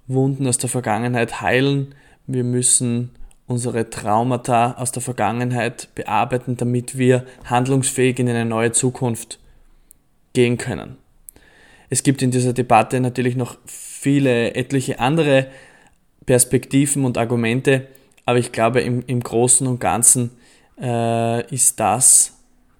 Wunden 0.06 0.46
aus 0.46 0.58
der 0.58 0.70
Vergangenheit 0.70 1.40
heilen. 1.40 1.94
Wir 2.26 2.44
müssen 2.44 3.10
unsere 3.46 3.90
Traumata 3.90 4.72
aus 4.72 4.92
der 4.92 5.02
Vergangenheit 5.02 5.88
bearbeiten, 5.94 6.56
damit 6.56 6.96
wir 6.96 7.24
handlungsfähig 7.44 8.18
in 8.18 8.28
eine 8.28 8.44
neue 8.44 8.72
Zukunft 8.72 9.38
gehen 10.32 10.58
können. 10.58 10.96
Es 11.90 12.02
gibt 12.02 12.22
in 12.22 12.30
dieser 12.30 12.52
Debatte 12.52 13.00
natürlich 13.00 13.36
noch 13.36 13.56
viele, 13.66 14.54
etliche 14.54 14.98
andere 14.98 15.46
Perspektiven 16.26 17.04
und 17.04 17.18
Argumente, 17.18 17.86
aber 18.24 18.38
ich 18.38 18.52
glaube, 18.52 18.80
im, 18.80 19.04
im 19.06 19.20
Großen 19.20 19.66
und 19.66 19.80
Ganzen 19.80 20.30
äh, 20.80 21.46
ist 21.54 21.78
das 21.78 22.32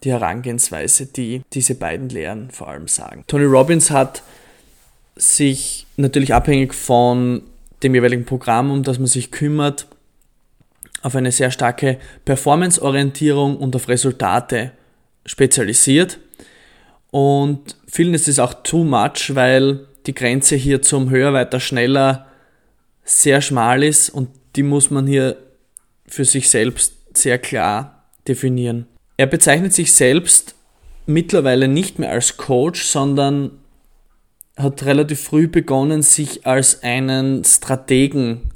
die 0.02 0.10
Herangehensweise, 0.10 1.06
die 1.06 1.42
diese 1.52 1.74
beiden 1.74 2.08
Lehren 2.08 2.50
vor 2.50 2.68
allem 2.68 2.88
sagen. 2.88 3.24
Tony 3.26 3.44
Robbins 3.44 3.90
hat 3.90 4.22
sich 5.16 5.86
natürlich 5.96 6.34
abhängig 6.34 6.74
von 6.74 7.42
dem 7.82 7.94
jeweiligen 7.94 8.24
Programm, 8.24 8.70
um 8.70 8.82
das 8.82 8.98
man 8.98 9.06
sich 9.06 9.30
kümmert, 9.30 9.86
auf 11.04 11.14
eine 11.14 11.30
sehr 11.30 11.50
starke 11.50 11.98
Performance-Orientierung 12.24 13.58
und 13.58 13.76
auf 13.76 13.88
Resultate 13.88 14.72
spezialisiert. 15.26 16.18
Und 17.10 17.76
vielen 17.86 18.14
ist 18.14 18.26
es 18.26 18.38
auch 18.38 18.54
too 18.54 18.84
much, 18.84 19.34
weil 19.34 19.86
die 20.06 20.14
Grenze 20.14 20.56
hier 20.56 20.80
zum 20.80 21.10
höher, 21.10 21.34
weiter, 21.34 21.60
schneller 21.60 22.26
sehr 23.04 23.42
schmal 23.42 23.84
ist 23.84 24.08
und 24.08 24.30
die 24.56 24.62
muss 24.62 24.90
man 24.90 25.06
hier 25.06 25.36
für 26.06 26.24
sich 26.24 26.48
selbst 26.48 26.94
sehr 27.14 27.38
klar 27.38 28.06
definieren. 28.26 28.86
Er 29.18 29.26
bezeichnet 29.26 29.74
sich 29.74 29.92
selbst 29.92 30.54
mittlerweile 31.04 31.68
nicht 31.68 31.98
mehr 31.98 32.10
als 32.12 32.38
Coach, 32.38 32.82
sondern 32.82 33.50
hat 34.56 34.86
relativ 34.86 35.20
früh 35.20 35.48
begonnen, 35.48 36.00
sich 36.00 36.46
als 36.46 36.82
einen 36.82 37.44
Strategen 37.44 38.53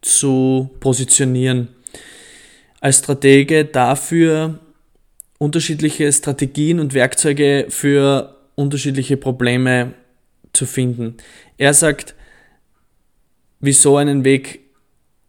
zu 0.00 0.70
positionieren. 0.80 1.68
Als 2.80 2.98
Stratege 2.98 3.64
dafür, 3.64 4.60
unterschiedliche 5.38 6.12
Strategien 6.12 6.80
und 6.80 6.94
Werkzeuge 6.94 7.66
für 7.68 8.36
unterschiedliche 8.54 9.16
Probleme 9.16 9.94
zu 10.52 10.66
finden. 10.66 11.16
Er 11.56 11.74
sagt, 11.74 12.14
wieso 13.60 13.96
einen 13.96 14.24
Weg 14.24 14.60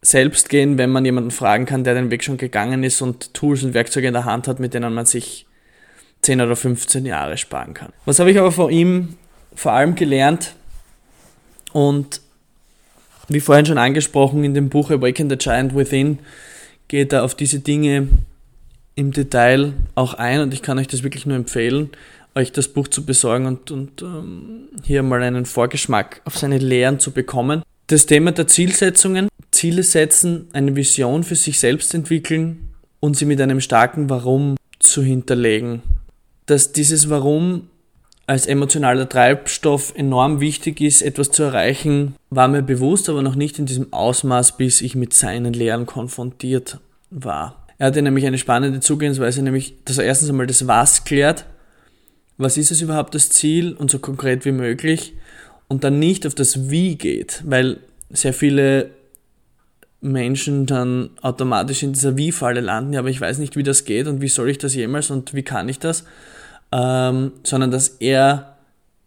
selbst 0.01 0.49
gehen, 0.49 0.77
wenn 0.77 0.89
man 0.89 1.05
jemanden 1.05 1.31
fragen 1.31 1.65
kann, 1.65 1.83
der 1.83 1.93
den 1.93 2.09
Weg 2.09 2.23
schon 2.23 2.37
gegangen 2.37 2.83
ist 2.83 3.01
und 3.01 3.33
Tools 3.33 3.63
und 3.63 3.73
Werkzeuge 3.73 4.07
in 4.07 4.13
der 4.13 4.25
Hand 4.25 4.47
hat, 4.47 4.59
mit 4.59 4.73
denen 4.73 4.93
man 4.93 5.05
sich 5.05 5.45
10 6.21 6.41
oder 6.41 6.55
15 6.55 7.05
Jahre 7.05 7.37
sparen 7.37 7.73
kann. 7.73 7.93
Was 8.05 8.19
habe 8.19 8.31
ich 8.31 8.39
aber 8.39 8.51
von 8.51 8.71
ihm 8.71 9.17
vor 9.53 9.73
allem 9.73 9.95
gelernt 9.95 10.55
und 11.73 12.21
wie 13.29 13.39
vorhin 13.39 13.65
schon 13.65 13.77
angesprochen 13.77 14.43
in 14.43 14.53
dem 14.53 14.69
Buch 14.69 14.91
Awaken 14.91 15.29
the 15.29 15.37
Giant 15.37 15.75
Within 15.75 16.19
geht 16.87 17.13
er 17.13 17.23
auf 17.23 17.35
diese 17.35 17.59
Dinge 17.59 18.07
im 18.95 19.11
Detail 19.11 19.73
auch 19.95 20.13
ein 20.15 20.41
und 20.41 20.53
ich 20.53 20.61
kann 20.61 20.77
euch 20.77 20.87
das 20.87 21.03
wirklich 21.03 21.25
nur 21.25 21.37
empfehlen, 21.37 21.89
euch 22.35 22.51
das 22.51 22.67
Buch 22.67 22.87
zu 22.87 23.05
besorgen 23.05 23.45
und, 23.45 23.71
und 23.71 24.01
ähm, 24.01 24.67
hier 24.83 25.03
mal 25.03 25.21
einen 25.23 25.45
Vorgeschmack 25.45 26.21
auf 26.25 26.37
seine 26.37 26.57
Lehren 26.57 26.99
zu 26.99 27.11
bekommen. 27.11 27.63
Das 27.87 28.05
Thema 28.05 28.31
der 28.31 28.47
Zielsetzungen, 28.47 29.29
Ziele 29.51 29.83
setzen, 29.83 30.47
eine 30.53 30.75
Vision 30.75 31.23
für 31.23 31.35
sich 31.35 31.59
selbst 31.59 31.93
entwickeln 31.93 32.69
und 32.99 33.17
sie 33.17 33.25
mit 33.25 33.41
einem 33.41 33.61
starken 33.61 34.09
Warum 34.09 34.57
zu 34.79 35.01
hinterlegen. 35.01 35.81
Dass 36.45 36.71
dieses 36.71 37.09
Warum 37.09 37.69
als 38.29 38.45
emotionaler 38.45 39.09
Treibstoff 39.09 39.91
enorm 39.95 40.39
wichtig 40.39 40.81
ist, 40.81 41.01
etwas 41.01 41.31
zu 41.31 41.41
erreichen, 41.41 42.13
war 42.29 42.47
mir 42.47 42.61
bewusst, 42.61 43.09
aber 43.09 43.23
noch 43.23 43.33
nicht 43.33 43.57
in 43.57 43.65
diesem 43.65 43.91
Ausmaß, 43.91 44.55
bis 44.55 44.81
ich 44.81 44.93
mit 44.93 45.13
seinen 45.13 45.51
Lehren 45.51 45.87
konfrontiert 45.87 46.77
war. 47.09 47.65
Er 47.79 47.87
hatte 47.87 48.03
nämlich 48.03 48.27
eine 48.27 48.37
spannende 48.37 48.81
Zugehensweise, 48.81 49.41
nämlich, 49.41 49.83
dass 49.83 49.97
er 49.97 50.03
erstens 50.03 50.29
einmal 50.29 50.45
das 50.45 50.67
Was 50.67 51.05
klärt, 51.05 51.45
was 52.37 52.55
ist 52.55 52.69
es 52.69 52.83
überhaupt 52.83 53.15
das 53.15 53.31
Ziel 53.31 53.73
und 53.73 53.89
so 53.89 53.97
konkret 53.97 54.45
wie 54.45 54.51
möglich? 54.51 55.15
Und 55.67 55.83
dann 55.83 55.97
nicht 55.97 56.27
auf 56.27 56.35
das 56.35 56.69
Wie 56.69 56.99
geht, 56.99 57.41
weil 57.47 57.77
sehr 58.11 58.33
viele 58.33 58.91
Menschen 60.01 60.67
dann 60.67 61.09
automatisch 61.23 61.81
in 61.81 61.93
dieser 61.93 62.15
Wie-Falle 62.15 62.61
landen, 62.61 62.93
ja, 62.93 62.99
aber 62.99 63.09
ich 63.09 63.19
weiß 63.19 63.39
nicht, 63.39 63.55
wie 63.55 63.63
das 63.63 63.85
geht 63.85 64.05
und 64.05 64.21
wie 64.21 64.27
soll 64.27 64.51
ich 64.51 64.59
das 64.59 64.75
jemals 64.75 65.09
und 65.09 65.33
wie 65.33 65.41
kann 65.41 65.67
ich 65.67 65.79
das, 65.79 66.05
ähm, 66.71 67.31
sondern 67.43 67.71
dass 67.71 67.89
er 67.99 68.57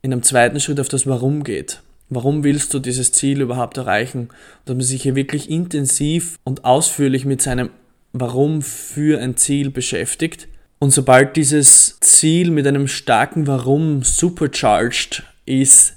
in 0.02 0.12
einem 0.12 0.22
zweiten 0.22 0.60
Schritt 0.60 0.80
auf 0.80 0.88
das 0.88 1.06
Warum 1.06 1.44
geht. 1.44 1.80
Warum 2.08 2.44
willst 2.44 2.74
du 2.74 2.78
dieses 2.78 3.12
Ziel 3.12 3.40
überhaupt 3.40 3.78
erreichen? 3.78 4.28
Dass 4.64 4.74
man 4.74 4.84
sich 4.84 5.02
hier 5.02 5.14
wirklich 5.14 5.48
intensiv 5.48 6.36
und 6.44 6.64
ausführlich 6.64 7.24
mit 7.24 7.40
seinem 7.40 7.70
Warum 8.12 8.60
für 8.60 9.20
ein 9.20 9.36
Ziel 9.36 9.70
beschäftigt. 9.70 10.48
Und 10.78 10.90
sobald 10.90 11.36
dieses 11.36 11.98
Ziel 12.00 12.50
mit 12.50 12.66
einem 12.66 12.88
starken 12.88 13.46
Warum 13.46 14.02
supercharged 14.02 15.22
ist, 15.46 15.94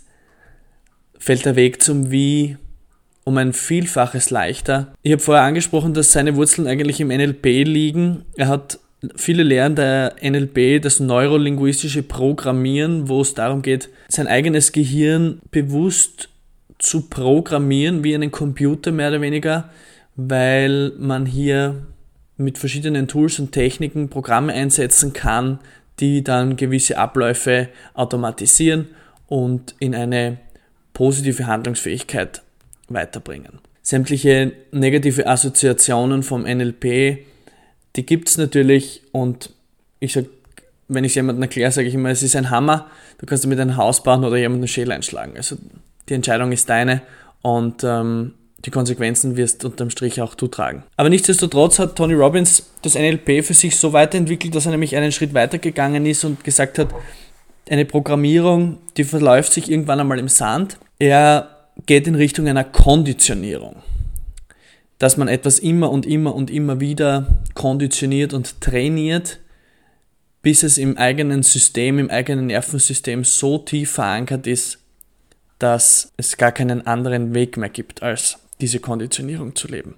fällt 1.18 1.46
der 1.46 1.56
Weg 1.56 1.82
zum 1.82 2.12
Wie 2.12 2.58
um 3.26 3.38
ein 3.38 3.52
Vielfaches 3.52 4.30
leichter. 4.30 4.94
Ich 5.02 5.12
habe 5.12 5.22
vorher 5.22 5.44
angesprochen, 5.44 5.94
dass 5.94 6.12
seine 6.12 6.36
Wurzeln 6.36 6.68
eigentlich 6.68 7.02
im 7.02 7.08
NLP 7.08 7.46
liegen. 7.66 8.24
Er 8.36 8.48
hat 8.48 8.80
viele 9.16 9.44
Lehren 9.44 9.76
der 9.76 10.16
NLP, 10.22 10.82
das 10.82 11.00
neurolinguistische 11.00 12.04
Programmieren, 12.04 13.10
wo 13.10 13.22
es 13.22 13.34
darum 13.34 13.62
geht, 13.62 13.90
sein 14.08 14.28
eigenes 14.28 14.72
Gehirn 14.72 15.40
bewusst 15.52 16.30
zu 16.80 17.02
programmieren, 17.10 18.04
wie 18.04 18.16
einen 18.16 18.32
Computer 18.32 18.92
mehr 18.92 19.10
oder 19.10 19.22
weniger, 19.22 19.70
weil 20.16 20.92
man 20.98 21.26
hier 21.26 21.86
mit 22.38 22.58
verschiedenen 22.58 23.08
Tools 23.08 23.40
und 23.40 23.52
Techniken 23.52 24.10
Programme 24.10 24.54
einsetzen 24.54 25.14
kann, 25.14 25.60
die 26.00 26.24
dann 26.24 26.58
gewisse 26.58 26.98
Abläufe 26.98 27.70
automatisieren 27.94 28.88
und 29.28 29.76
in 29.80 29.96
eine 29.96 30.38
positive 30.94 31.48
Handlungsfähigkeit 31.48 32.42
weiterbringen. 32.90 33.60
Sämtliche 33.82 34.52
negative 34.72 35.28
Assoziationen 35.28 36.24
vom 36.24 36.44
NLP, 36.44 37.20
die 37.96 38.06
gibt 38.06 38.30
es 38.30 38.38
natürlich 38.38 39.02
und 39.12 39.52
ich 40.00 40.14
sage, 40.14 40.30
wenn 40.88 41.04
ich 41.04 41.12
es 41.12 41.16
jemandem 41.16 41.44
erkläre, 41.44 41.72
sage 41.72 41.88
ich 41.88 41.94
immer, 41.94 42.10
es 42.10 42.22
ist 42.22 42.36
ein 42.36 42.50
Hammer, 42.50 42.88
du 43.18 43.26
kannst 43.26 43.44
damit 43.44 43.60
ein 43.60 43.78
Haus 43.78 44.04
bauen 44.04 44.24
oder 44.24 44.38
jemanden 44.38 44.68
Schäl 44.68 44.92
einschlagen. 44.92 45.34
Also 45.36 45.58
die 46.10 46.14
Entscheidung 46.14 46.52
ist 46.52 46.70
deine 46.70 47.02
und 47.42 47.84
ähm, 47.84 48.34
die 48.66 48.72
Konsequenzen 48.72 49.38
wirst 49.38 49.64
unterm 49.66 49.90
Strich 49.90 50.22
auch 50.22 50.36
du 50.36 50.48
tragen. 50.48 50.84
Aber 50.98 51.10
nichtsdestotrotz 51.10 51.80
hat 51.80 51.96
Tony 51.96 52.14
Robbins 52.14 52.64
das 52.82 52.96
NLP 52.96 53.44
für 53.44 53.54
sich 53.54 53.78
so 53.78 53.94
weiterentwickelt, 53.94 54.56
dass 54.56 54.66
er 54.66 54.72
nämlich 54.72 54.96
einen 54.96 55.12
Schritt 55.12 55.34
weitergegangen 55.34 56.06
ist 56.06 56.24
und 56.24 56.44
gesagt 56.44 56.80
hat, 56.80 56.90
eine 57.70 57.86
Programmierung, 57.86 58.78
die 58.98 59.04
verläuft 59.04 59.54
sich 59.54 59.72
irgendwann 59.72 60.00
einmal 60.00 60.20
im 60.20 60.28
Sand. 60.28 60.78
Er 61.00 61.50
geht 61.86 62.08
in 62.08 62.16
Richtung 62.16 62.48
einer 62.48 62.64
Konditionierung. 62.64 63.78
Dass 65.00 65.18
man 65.18 65.28
etwas 65.28 65.60
immer 65.60 65.92
und 65.92 66.06
immer 66.06 66.34
und 66.34 66.50
immer 66.50 66.80
wieder 66.80 67.42
konditioniert 67.54 68.34
und 68.34 68.62
trainiert, 68.62 69.40
bis 70.42 70.64
es 70.64 70.78
im 70.78 70.98
eigenen 70.98 71.44
System, 71.44 72.00
im 72.00 72.10
eigenen 72.10 72.48
Nervensystem 72.48 73.24
so 73.24 73.58
tief 73.58 73.92
verankert 73.92 74.48
ist, 74.48 74.80
dass 75.60 76.12
es 76.18 76.38
gar 76.38 76.52
keinen 76.52 76.86
anderen 76.86 77.34
Weg 77.34 77.58
mehr 77.58 77.70
gibt, 77.70 78.04
als 78.04 78.38
diese 78.62 78.80
Konditionierung 78.80 79.56
zu 79.56 79.68
leben. 79.68 79.96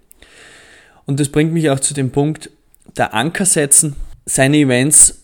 Und 1.05 1.19
das 1.19 1.29
bringt 1.29 1.53
mich 1.53 1.69
auch 1.69 1.79
zu 1.79 1.93
dem 1.93 2.11
Punkt 2.11 2.49
der 2.95 3.13
Anker 3.13 3.45
setzen. 3.45 3.95
Seine 4.25 4.57
Events, 4.57 5.23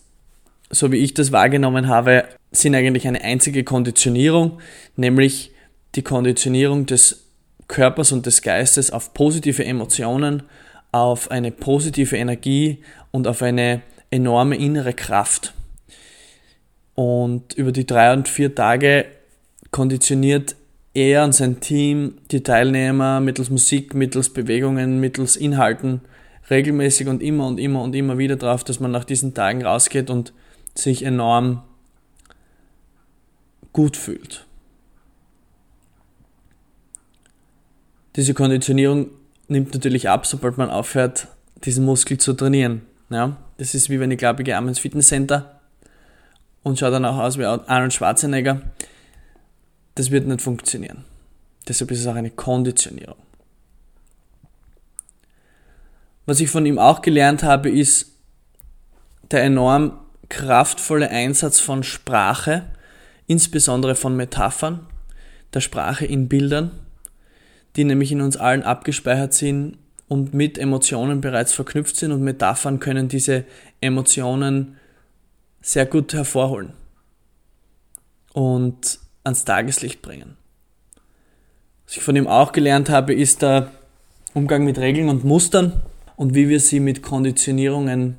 so 0.70 0.92
wie 0.92 0.96
ich 0.96 1.14
das 1.14 1.32
wahrgenommen 1.32 1.88
habe, 1.88 2.24
sind 2.52 2.74
eigentlich 2.74 3.06
eine 3.06 3.22
einzige 3.22 3.64
Konditionierung, 3.64 4.60
nämlich 4.96 5.52
die 5.94 6.02
Konditionierung 6.02 6.86
des 6.86 7.23
Körpers 7.68 8.12
und 8.12 8.26
des 8.26 8.42
Geistes 8.42 8.90
auf 8.90 9.14
positive 9.14 9.64
Emotionen, 9.64 10.42
auf 10.92 11.30
eine 11.30 11.50
positive 11.50 12.16
Energie 12.16 12.82
und 13.10 13.26
auf 13.26 13.42
eine 13.42 13.82
enorme 14.10 14.56
innere 14.56 14.92
Kraft. 14.92 15.54
Und 16.94 17.54
über 17.54 17.72
die 17.72 17.86
drei 17.86 18.12
und 18.12 18.28
vier 18.28 18.54
Tage 18.54 19.06
konditioniert 19.70 20.54
er 20.94 21.24
und 21.24 21.32
sein 21.32 21.58
Team 21.58 22.18
die 22.30 22.42
Teilnehmer 22.42 23.20
mittels 23.20 23.50
Musik, 23.50 23.94
mittels 23.94 24.30
Bewegungen, 24.30 25.00
mittels 25.00 25.34
Inhalten 25.34 26.02
regelmäßig 26.50 27.08
und 27.08 27.22
immer 27.22 27.46
und 27.46 27.58
immer 27.58 27.82
und 27.82 27.94
immer 27.94 28.18
wieder 28.18 28.36
darauf, 28.36 28.64
dass 28.64 28.80
man 28.80 28.90
nach 28.90 29.04
diesen 29.04 29.34
Tagen 29.34 29.64
rausgeht 29.64 30.10
und 30.10 30.32
sich 30.74 31.02
enorm 31.04 31.62
gut 33.72 33.96
fühlt. 33.96 34.46
Diese 38.16 38.34
Konditionierung 38.34 39.10
nimmt 39.48 39.74
natürlich 39.74 40.08
ab, 40.08 40.26
sobald 40.26 40.56
man 40.56 40.70
aufhört, 40.70 41.28
diesen 41.64 41.84
Muskel 41.84 42.18
zu 42.18 42.32
trainieren. 42.32 42.82
Ja? 43.10 43.36
Das 43.58 43.74
ist 43.74 43.90
wie 43.90 44.00
wenn 44.00 44.10
ich 44.10 44.18
glaube, 44.18 44.42
ich 44.42 44.46
gehe 44.46 44.56
ins 44.56 44.78
Fitnesscenter 44.78 45.60
und 46.62 46.78
schaue 46.78 46.90
dann 46.90 47.04
auch 47.04 47.18
aus 47.18 47.38
wie 47.38 47.44
Arnold 47.44 47.92
Schwarzenegger. 47.92 48.62
Das 49.94 50.10
wird 50.10 50.26
nicht 50.26 50.42
funktionieren. 50.42 51.04
Deshalb 51.68 51.90
ist 51.90 52.00
es 52.00 52.06
auch 52.06 52.14
eine 52.14 52.30
Konditionierung. 52.30 53.16
Was 56.26 56.40
ich 56.40 56.50
von 56.50 56.64
ihm 56.66 56.78
auch 56.78 57.02
gelernt 57.02 57.42
habe, 57.42 57.70
ist 57.70 58.12
der 59.30 59.42
enorm 59.42 59.98
kraftvolle 60.28 61.10
Einsatz 61.10 61.60
von 61.60 61.82
Sprache, 61.82 62.64
insbesondere 63.26 63.94
von 63.94 64.16
Metaphern, 64.16 64.86
der 65.52 65.60
Sprache 65.60 66.06
in 66.06 66.28
Bildern 66.28 66.70
die 67.76 67.84
nämlich 67.84 68.12
in 68.12 68.20
uns 68.20 68.36
allen 68.36 68.62
abgespeichert 68.62 69.34
sind 69.34 69.78
und 70.08 70.34
mit 70.34 70.58
Emotionen 70.58 71.20
bereits 71.20 71.52
verknüpft 71.52 71.96
sind 71.96 72.12
und 72.12 72.22
Metaphern 72.22 72.80
können 72.80 73.08
diese 73.08 73.44
Emotionen 73.80 74.76
sehr 75.60 75.86
gut 75.86 76.12
hervorholen 76.12 76.72
und 78.32 78.98
ans 79.24 79.44
Tageslicht 79.44 80.02
bringen. 80.02 80.36
Was 81.86 81.96
ich 81.96 82.02
von 82.02 82.16
ihm 82.16 82.26
auch 82.26 82.52
gelernt 82.52 82.90
habe, 82.90 83.14
ist 83.14 83.42
der 83.42 83.70
Umgang 84.34 84.64
mit 84.64 84.78
Regeln 84.78 85.08
und 85.08 85.24
Mustern 85.24 85.82
und 86.16 86.34
wie 86.34 86.48
wir 86.48 86.60
sie 86.60 86.80
mit 86.80 87.02
Konditionierungen 87.02 88.18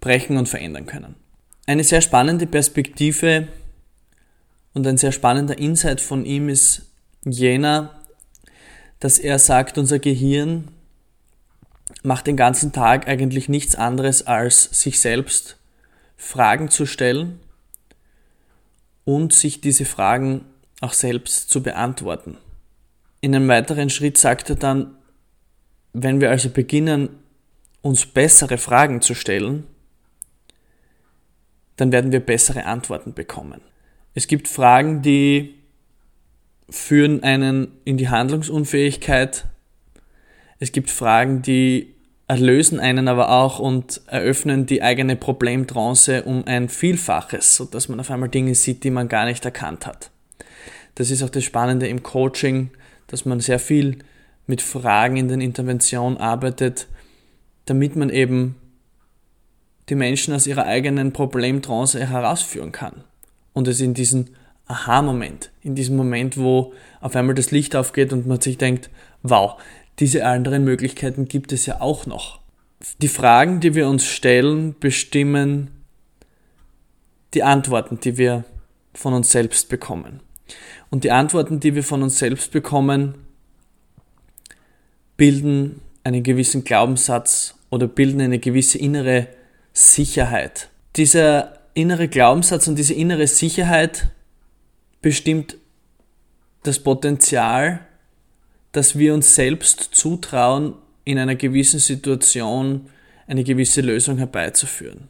brechen 0.00 0.36
und 0.36 0.48
verändern 0.48 0.86
können. 0.86 1.14
Eine 1.66 1.84
sehr 1.84 2.02
spannende 2.02 2.46
Perspektive 2.46 3.48
und 4.74 4.86
ein 4.86 4.98
sehr 4.98 5.12
spannender 5.12 5.58
Insight 5.58 6.00
von 6.00 6.26
ihm 6.26 6.48
ist 6.48 6.90
jener, 7.24 8.03
dass 9.04 9.18
er 9.18 9.38
sagt, 9.38 9.76
unser 9.76 9.98
Gehirn 9.98 10.68
macht 12.02 12.26
den 12.26 12.38
ganzen 12.38 12.72
Tag 12.72 13.06
eigentlich 13.06 13.50
nichts 13.50 13.74
anderes 13.74 14.26
als 14.26 14.64
sich 14.80 14.98
selbst 14.98 15.58
Fragen 16.16 16.70
zu 16.70 16.86
stellen 16.86 17.38
und 19.04 19.34
sich 19.34 19.60
diese 19.60 19.84
Fragen 19.84 20.46
auch 20.80 20.94
selbst 20.94 21.50
zu 21.50 21.62
beantworten. 21.62 22.38
In 23.20 23.34
einem 23.34 23.46
weiteren 23.46 23.90
Schritt 23.90 24.16
sagt 24.16 24.48
er 24.48 24.56
dann, 24.56 24.96
wenn 25.92 26.22
wir 26.22 26.30
also 26.30 26.48
beginnen, 26.48 27.10
uns 27.82 28.06
bessere 28.06 28.56
Fragen 28.56 29.02
zu 29.02 29.14
stellen, 29.14 29.66
dann 31.76 31.92
werden 31.92 32.10
wir 32.10 32.20
bessere 32.20 32.64
Antworten 32.64 33.12
bekommen. 33.12 33.60
Es 34.14 34.28
gibt 34.28 34.48
Fragen, 34.48 35.02
die 35.02 35.62
führen 36.68 37.22
einen 37.22 37.68
in 37.84 37.96
die 37.96 38.08
Handlungsunfähigkeit. 38.08 39.44
Es 40.58 40.72
gibt 40.72 40.90
Fragen, 40.90 41.42
die 41.42 41.94
erlösen 42.26 42.80
einen 42.80 43.08
aber 43.08 43.30
auch 43.30 43.58
und 43.58 44.00
eröffnen 44.06 44.66
die 44.66 44.82
eigene 44.82 45.16
Problemtrance 45.16 46.22
um 46.22 46.46
ein 46.46 46.68
Vielfaches, 46.68 47.54
sodass 47.54 47.88
man 47.88 48.00
auf 48.00 48.10
einmal 48.10 48.30
Dinge 48.30 48.54
sieht, 48.54 48.82
die 48.82 48.90
man 48.90 49.08
gar 49.08 49.26
nicht 49.26 49.44
erkannt 49.44 49.86
hat. 49.86 50.10
Das 50.94 51.10
ist 51.10 51.22
auch 51.22 51.28
das 51.28 51.44
Spannende 51.44 51.86
im 51.86 52.02
Coaching, 52.02 52.70
dass 53.08 53.24
man 53.24 53.40
sehr 53.40 53.58
viel 53.58 53.98
mit 54.46 54.62
Fragen 54.62 55.16
in 55.16 55.28
den 55.28 55.40
Interventionen 55.40 56.18
arbeitet, 56.18 56.86
damit 57.66 57.96
man 57.96 58.10
eben 58.10 58.56
die 59.88 59.94
Menschen 59.94 60.34
aus 60.34 60.46
ihrer 60.46 60.64
eigenen 60.64 61.12
Problemtrance 61.12 61.98
herausführen 61.98 62.72
kann. 62.72 63.04
Und 63.52 63.68
es 63.68 63.80
in 63.80 63.94
diesen 63.94 64.30
Aha-Moment, 64.66 65.50
in 65.62 65.74
diesem 65.74 65.96
Moment, 65.96 66.38
wo 66.38 66.72
auf 67.00 67.16
einmal 67.16 67.34
das 67.34 67.50
Licht 67.50 67.76
aufgeht 67.76 68.12
und 68.12 68.26
man 68.26 68.40
sich 68.40 68.58
denkt, 68.58 68.90
wow, 69.22 69.60
diese 69.98 70.24
anderen 70.24 70.64
Möglichkeiten 70.64 71.28
gibt 71.28 71.52
es 71.52 71.66
ja 71.66 71.80
auch 71.80 72.06
noch. 72.06 72.40
Die 73.00 73.08
Fragen, 73.08 73.60
die 73.60 73.74
wir 73.74 73.88
uns 73.88 74.04
stellen, 74.04 74.74
bestimmen 74.78 75.70
die 77.34 77.42
Antworten, 77.42 78.00
die 78.00 78.16
wir 78.16 78.44
von 78.94 79.14
uns 79.14 79.30
selbst 79.30 79.68
bekommen. 79.68 80.20
Und 80.90 81.04
die 81.04 81.10
Antworten, 81.10 81.60
die 81.60 81.74
wir 81.74 81.82
von 81.82 82.02
uns 82.02 82.18
selbst 82.18 82.52
bekommen, 82.52 83.14
bilden 85.16 85.80
einen 86.04 86.22
gewissen 86.22 86.64
Glaubenssatz 86.64 87.54
oder 87.70 87.88
bilden 87.88 88.20
eine 88.20 88.38
gewisse 88.38 88.78
innere 88.78 89.26
Sicherheit. 89.72 90.68
Dieser 90.96 91.58
innere 91.74 92.08
Glaubenssatz 92.08 92.68
und 92.68 92.78
diese 92.78 92.94
innere 92.94 93.26
Sicherheit 93.26 94.08
bestimmt 95.04 95.58
das 96.62 96.78
Potenzial, 96.78 97.80
dass 98.72 98.98
wir 98.98 99.12
uns 99.12 99.34
selbst 99.34 99.90
zutrauen, 99.92 100.76
in 101.04 101.18
einer 101.18 101.34
gewissen 101.34 101.78
Situation 101.78 102.88
eine 103.26 103.44
gewisse 103.44 103.82
Lösung 103.82 104.16
herbeizuführen. 104.16 105.08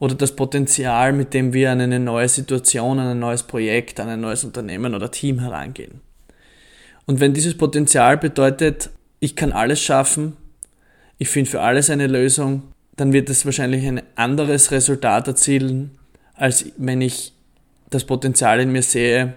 Oder 0.00 0.16
das 0.16 0.34
Potenzial, 0.34 1.12
mit 1.12 1.34
dem 1.34 1.52
wir 1.52 1.70
an 1.70 1.80
eine 1.80 2.00
neue 2.00 2.28
Situation, 2.28 2.98
an 2.98 3.06
ein 3.06 3.20
neues 3.20 3.44
Projekt, 3.44 4.00
an 4.00 4.08
ein 4.08 4.20
neues 4.20 4.42
Unternehmen 4.42 4.92
oder 4.92 5.08
Team 5.12 5.38
herangehen. 5.38 6.00
Und 7.06 7.20
wenn 7.20 7.32
dieses 7.32 7.56
Potenzial 7.56 8.18
bedeutet, 8.18 8.90
ich 9.20 9.36
kann 9.36 9.52
alles 9.52 9.80
schaffen, 9.80 10.36
ich 11.16 11.28
finde 11.28 11.50
für 11.50 11.60
alles 11.60 11.90
eine 11.90 12.08
Lösung, 12.08 12.64
dann 12.96 13.12
wird 13.12 13.30
es 13.30 13.44
wahrscheinlich 13.44 13.86
ein 13.86 14.02
anderes 14.16 14.72
Resultat 14.72 15.28
erzielen, 15.28 15.92
als 16.34 16.64
wenn 16.76 17.00
ich 17.00 17.34
das 17.90 18.04
Potenzial 18.04 18.60
in 18.60 18.72
mir 18.72 18.82
sehe. 18.82 19.34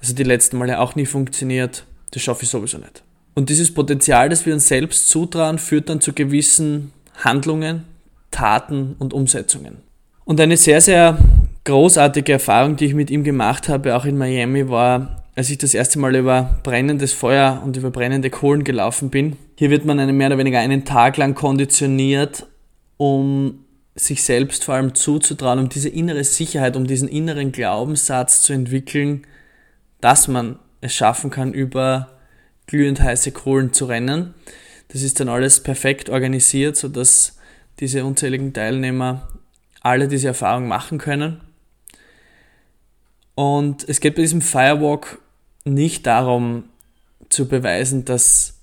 Das 0.00 0.10
hat 0.10 0.18
die 0.18 0.24
letzten 0.24 0.58
Male 0.58 0.80
auch 0.80 0.94
nie 0.94 1.06
funktioniert, 1.06 1.84
das 2.12 2.22
schaffe 2.22 2.44
ich 2.44 2.50
sowieso 2.50 2.78
nicht. 2.78 3.02
Und 3.34 3.50
dieses 3.50 3.72
Potenzial, 3.72 4.28
das 4.28 4.46
wir 4.46 4.54
uns 4.54 4.68
selbst 4.68 5.08
zutrauen, 5.08 5.58
führt 5.58 5.88
dann 5.88 6.00
zu 6.00 6.12
gewissen 6.12 6.92
Handlungen, 7.16 7.84
Taten 8.30 8.96
und 8.98 9.12
Umsetzungen. 9.12 9.78
Und 10.24 10.40
eine 10.40 10.56
sehr, 10.56 10.80
sehr 10.80 11.16
großartige 11.64 12.32
Erfahrung, 12.32 12.76
die 12.76 12.86
ich 12.86 12.94
mit 12.94 13.10
ihm 13.10 13.24
gemacht 13.24 13.68
habe, 13.68 13.96
auch 13.96 14.04
in 14.04 14.18
Miami, 14.18 14.68
war, 14.68 15.24
als 15.34 15.50
ich 15.50 15.58
das 15.58 15.74
erste 15.74 15.98
Mal 15.98 16.16
über 16.16 16.58
brennendes 16.62 17.12
Feuer 17.12 17.62
und 17.64 17.76
über 17.76 17.90
brennende 17.90 18.28
Kohlen 18.28 18.64
gelaufen 18.64 19.10
bin. 19.10 19.36
Hier 19.56 19.70
wird 19.70 19.84
man 19.84 20.00
einen 20.00 20.16
mehr 20.16 20.28
oder 20.28 20.38
weniger 20.38 20.58
einen 20.58 20.84
Tag 20.84 21.16
lang 21.16 21.34
konditioniert, 21.34 22.46
um 22.96 23.64
sich 23.98 24.22
selbst 24.22 24.64
vor 24.64 24.74
allem 24.74 24.94
zuzutrauen, 24.94 25.58
um 25.58 25.68
diese 25.68 25.88
innere 25.88 26.22
Sicherheit, 26.24 26.76
um 26.76 26.86
diesen 26.86 27.08
inneren 27.08 27.52
Glaubenssatz 27.52 28.42
zu 28.42 28.52
entwickeln, 28.52 29.26
dass 30.00 30.28
man 30.28 30.58
es 30.80 30.94
schaffen 30.94 31.30
kann, 31.30 31.52
über 31.52 32.08
glühend 32.66 33.00
heiße 33.00 33.32
Kohlen 33.32 33.72
zu 33.72 33.86
rennen. 33.86 34.34
Das 34.88 35.02
ist 35.02 35.18
dann 35.18 35.28
alles 35.28 35.62
perfekt 35.62 36.10
organisiert, 36.10 36.76
sodass 36.76 37.38
diese 37.80 38.04
unzähligen 38.04 38.52
Teilnehmer 38.52 39.28
alle 39.80 40.06
diese 40.06 40.28
Erfahrung 40.28 40.68
machen 40.68 40.98
können. 40.98 41.40
Und 43.34 43.88
es 43.88 44.00
geht 44.00 44.14
bei 44.14 44.22
diesem 44.22 44.40
Firewalk 44.40 45.20
nicht 45.64 46.06
darum 46.06 46.64
zu 47.28 47.48
beweisen, 47.48 48.04
dass 48.04 48.60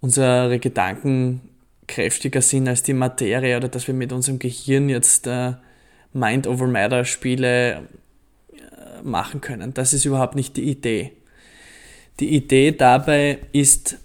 unsere 0.00 0.58
Gedanken 0.58 1.51
kräftiger 1.92 2.40
sind 2.40 2.68
als 2.68 2.82
die 2.82 2.94
Materie 2.94 3.56
oder 3.56 3.68
dass 3.68 3.86
wir 3.86 3.94
mit 3.94 4.12
unserem 4.12 4.38
Gehirn 4.38 4.88
jetzt 4.88 5.26
äh, 5.26 5.52
Mind 6.14 6.46
over 6.46 6.66
Matter 6.66 7.04
Spiele 7.04 7.86
äh, 8.52 9.02
machen 9.02 9.42
können. 9.42 9.74
Das 9.74 9.92
ist 9.92 10.06
überhaupt 10.06 10.34
nicht 10.34 10.56
die 10.56 10.70
Idee. 10.70 11.12
Die 12.18 12.34
Idee 12.34 12.72
dabei 12.72 13.40
ist, 13.52 13.98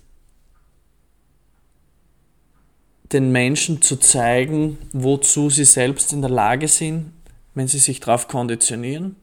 den 3.14 3.32
Menschen 3.32 3.82
zu 3.82 3.96
zeigen, 3.96 4.78
wozu 4.92 5.50
sie 5.50 5.64
selbst 5.64 6.12
in 6.12 6.22
der 6.22 6.30
Lage 6.30 6.68
sind, 6.68 7.14
wenn 7.56 7.70
sie 7.70 7.80
sich 7.80 8.02
darauf 8.02 8.28
konditionieren. 8.28 9.16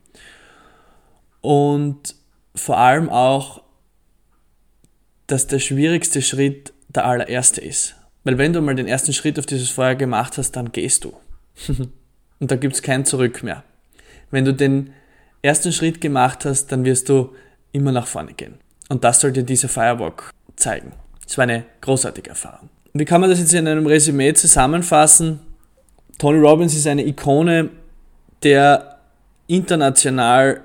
Und 1.42 2.14
vor 2.54 2.78
allem 2.78 3.10
auch, 3.10 3.62
dass 5.26 5.46
der 5.48 5.58
schwierigste 5.58 6.22
Schritt 6.22 6.72
der 6.88 7.04
allererste 7.04 7.60
ist. 7.60 7.96
Weil 8.24 8.38
wenn 8.38 8.52
du 8.52 8.60
mal 8.60 8.74
den 8.74 8.88
ersten 8.88 9.12
Schritt 9.12 9.38
auf 9.38 9.46
dieses 9.46 9.70
Feuer 9.70 9.94
gemacht 9.94 10.38
hast, 10.38 10.52
dann 10.52 10.72
gehst 10.72 11.04
du. 11.04 11.14
Und 12.40 12.50
da 12.50 12.56
gibt 12.56 12.74
es 12.74 12.82
kein 12.82 13.04
Zurück 13.04 13.42
mehr. 13.42 13.62
Wenn 14.30 14.44
du 14.44 14.52
den 14.52 14.92
ersten 15.42 15.72
Schritt 15.72 16.00
gemacht 16.00 16.44
hast, 16.44 16.72
dann 16.72 16.84
wirst 16.84 17.08
du 17.08 17.34
immer 17.72 17.92
nach 17.92 18.06
vorne 18.06 18.32
gehen. 18.32 18.54
Und 18.88 19.04
das 19.04 19.20
soll 19.20 19.32
dir 19.32 19.42
dieser 19.42 19.68
Firewalk 19.68 20.30
zeigen. 20.56 20.92
Es 21.26 21.36
war 21.38 21.44
eine 21.44 21.64
großartige 21.80 22.30
Erfahrung. 22.30 22.70
Wie 22.94 23.04
kann 23.04 23.20
man 23.20 23.30
das 23.30 23.40
jetzt 23.40 23.52
in 23.52 23.66
einem 23.66 23.86
Resümee 23.86 24.32
zusammenfassen? 24.34 25.40
Tony 26.18 26.38
Robbins 26.38 26.74
ist 26.74 26.86
eine 26.86 27.06
Ikone, 27.06 27.70
der 28.42 28.98
international 29.46 30.60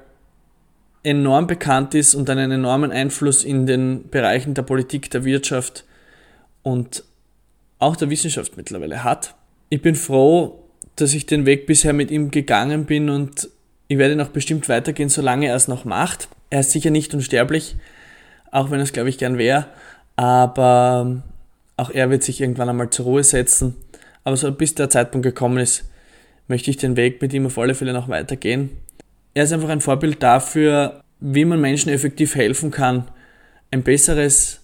enorm 1.03 1.47
bekannt 1.47 1.95
ist 1.95 2.13
und 2.13 2.29
einen 2.29 2.51
enormen 2.51 2.91
Einfluss 2.91 3.43
in 3.43 3.65
den 3.65 4.09
Bereichen 4.09 4.53
der 4.53 4.61
Politik, 4.63 5.09
der 5.11 5.23
Wirtschaft 5.25 5.85
und 6.61 7.03
auch 7.79 7.95
der 7.95 8.09
Wissenschaft 8.09 8.57
mittlerweile 8.57 9.03
hat. 9.03 9.35
Ich 9.69 9.81
bin 9.81 9.95
froh, 9.95 10.63
dass 10.95 11.13
ich 11.13 11.25
den 11.25 11.45
Weg 11.45 11.65
bisher 11.65 11.93
mit 11.93 12.11
ihm 12.11 12.29
gegangen 12.29 12.85
bin 12.85 13.09
und 13.09 13.49
ich 13.87 13.97
werde 13.97 14.15
noch 14.15 14.29
bestimmt 14.29 14.69
weitergehen, 14.69 15.09
solange 15.09 15.47
er 15.47 15.55
es 15.55 15.67
noch 15.67 15.85
macht. 15.85 16.27
Er 16.49 16.59
ist 16.59 16.71
sicher 16.71 16.91
nicht 16.91 17.13
unsterblich, 17.13 17.77
auch 18.51 18.69
wenn 18.69 18.79
es, 18.79 18.93
glaube 18.93 19.09
ich, 19.09 19.17
gern 19.17 19.37
wäre, 19.37 19.67
aber 20.15 21.23
auch 21.77 21.89
er 21.89 22.09
wird 22.09 22.23
sich 22.23 22.41
irgendwann 22.41 22.69
einmal 22.69 22.89
zur 22.89 23.05
Ruhe 23.05 23.23
setzen. 23.23 23.75
Aber 24.23 24.35
so 24.35 24.51
bis 24.51 24.75
der 24.75 24.89
Zeitpunkt 24.89 25.23
gekommen 25.23 25.57
ist, 25.57 25.85
möchte 26.47 26.69
ich 26.69 26.77
den 26.77 26.97
Weg 26.97 27.21
mit 27.21 27.33
ihm 27.33 27.45
auf 27.45 27.57
alle 27.57 27.75
Fälle 27.75 27.93
noch 27.93 28.09
weitergehen. 28.09 28.71
Er 29.33 29.43
ist 29.43 29.53
einfach 29.53 29.69
ein 29.69 29.81
Vorbild 29.81 30.21
dafür, 30.21 31.01
wie 31.19 31.45
man 31.45 31.61
Menschen 31.61 31.89
effektiv 31.89 32.35
helfen 32.35 32.71
kann, 32.71 33.07
ein 33.71 33.83
besseres, 33.83 34.61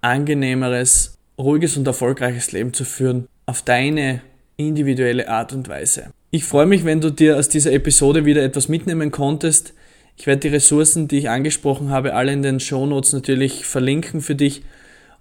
angenehmeres 0.00 1.17
ruhiges 1.38 1.76
und 1.76 1.86
erfolgreiches 1.86 2.52
Leben 2.52 2.72
zu 2.72 2.84
führen, 2.84 3.28
auf 3.46 3.62
deine 3.62 4.22
individuelle 4.56 5.28
Art 5.28 5.52
und 5.52 5.68
Weise. 5.68 6.12
Ich 6.30 6.44
freue 6.44 6.66
mich, 6.66 6.84
wenn 6.84 7.00
du 7.00 7.10
dir 7.10 7.38
aus 7.38 7.48
dieser 7.48 7.72
Episode 7.72 8.24
wieder 8.24 8.42
etwas 8.42 8.68
mitnehmen 8.68 9.10
konntest. 9.10 9.72
Ich 10.16 10.26
werde 10.26 10.40
die 10.40 10.48
Ressourcen, 10.48 11.08
die 11.08 11.18
ich 11.18 11.30
angesprochen 11.30 11.90
habe, 11.90 12.14
alle 12.14 12.32
in 12.32 12.42
den 12.42 12.60
Show 12.60 12.84
Notes 12.84 13.12
natürlich 13.12 13.64
verlinken 13.64 14.20
für 14.20 14.34
dich. 14.34 14.62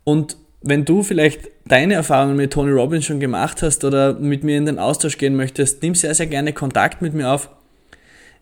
Und 0.04 0.38
wenn 0.62 0.86
du 0.86 1.04
vielleicht 1.04 1.50
deine 1.66 1.94
Erfahrungen 1.94 2.36
mit 2.36 2.52
Tony 2.52 2.72
Robbins 2.72 3.06
schon 3.06 3.20
gemacht 3.20 3.62
hast 3.62 3.86
oder 3.86 4.14
mit 4.14 4.44
mir 4.44 4.58
in 4.58 4.66
den 4.66 4.80
Austausch 4.80 5.18
gehen 5.18 5.36
möchtest, 5.36 5.84
nimm 5.84 5.94
sehr, 5.96 6.16
sehr 6.16 6.28
gerne 6.28 6.52
Kontakt 6.52 7.02
mit 7.02 7.14
mir 7.14 7.30
auf. 7.30 7.50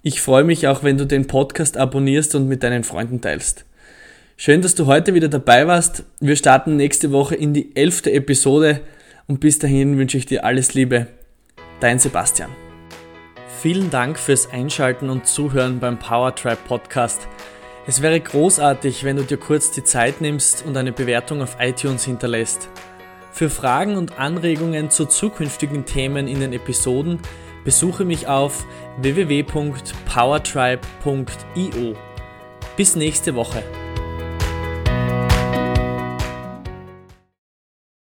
Ich 0.02 0.22
freue 0.22 0.44
mich 0.44 0.68
auch, 0.68 0.84
wenn 0.84 0.98
du 0.98 1.06
den 1.06 1.28
Podcast 1.28 1.78
abonnierst 1.78 2.36
und 2.36 2.48
mit 2.48 2.64
deinen 2.64 2.84
Freunden 2.84 3.22
teilst. 3.22 3.66
Schön, 4.38 4.62
dass 4.62 4.76
du 4.76 4.86
heute 4.86 5.14
wieder 5.14 5.30
dabei 5.30 5.66
warst. 5.66 6.04
Wir 6.20 6.36
starten 6.36 6.76
nächste 6.76 7.14
Woche 7.14 7.36
in 7.36 7.54
die 7.54 7.74
elfte 7.74 8.12
Episode 8.12 8.82
und 9.28 9.40
bis 9.40 9.60
dahin 9.60 9.98
wünsche 9.98 10.18
ich 10.18 10.26
dir 10.26 10.44
alles 10.44 10.74
Liebe. 10.74 11.08
Dein 11.80 12.00
Sebastian. 12.00 12.50
Vielen 13.62 13.90
Dank 13.90 14.20
fürs 14.20 14.52
Einschalten 14.52 15.10
und 15.10 15.26
Zuhören 15.26 15.80
beim 15.80 16.00
Powertribe 16.00 16.58
Podcast. 16.68 17.30
Es 17.88 18.02
wäre 18.02 18.20
großartig, 18.20 19.06
wenn 19.06 19.16
du 19.16 19.24
dir 19.24 19.38
kurz 19.38 19.72
die 19.72 19.86
Zeit 19.86 20.20
nimmst 20.20 20.66
und 20.66 20.76
eine 20.76 20.92
Bewertung 20.92 21.42
auf 21.42 21.56
iTunes 21.62 22.04
hinterlässt. 22.04 22.68
Für 23.32 23.50
Fragen 23.50 23.96
und 23.96 24.20
Anregungen 24.20 24.90
zu 24.90 25.06
zukünftigen 25.06 25.86
Themen 25.86 26.28
in 26.28 26.42
den 26.42 26.52
Episoden 26.52 27.22
besuche 27.64 28.04
mich 28.04 28.28
auf 28.28 28.66
www.powertribe.io. 29.02 31.96
Bis 32.76 32.98
nächste 32.98 33.36
Woche. 33.36 33.64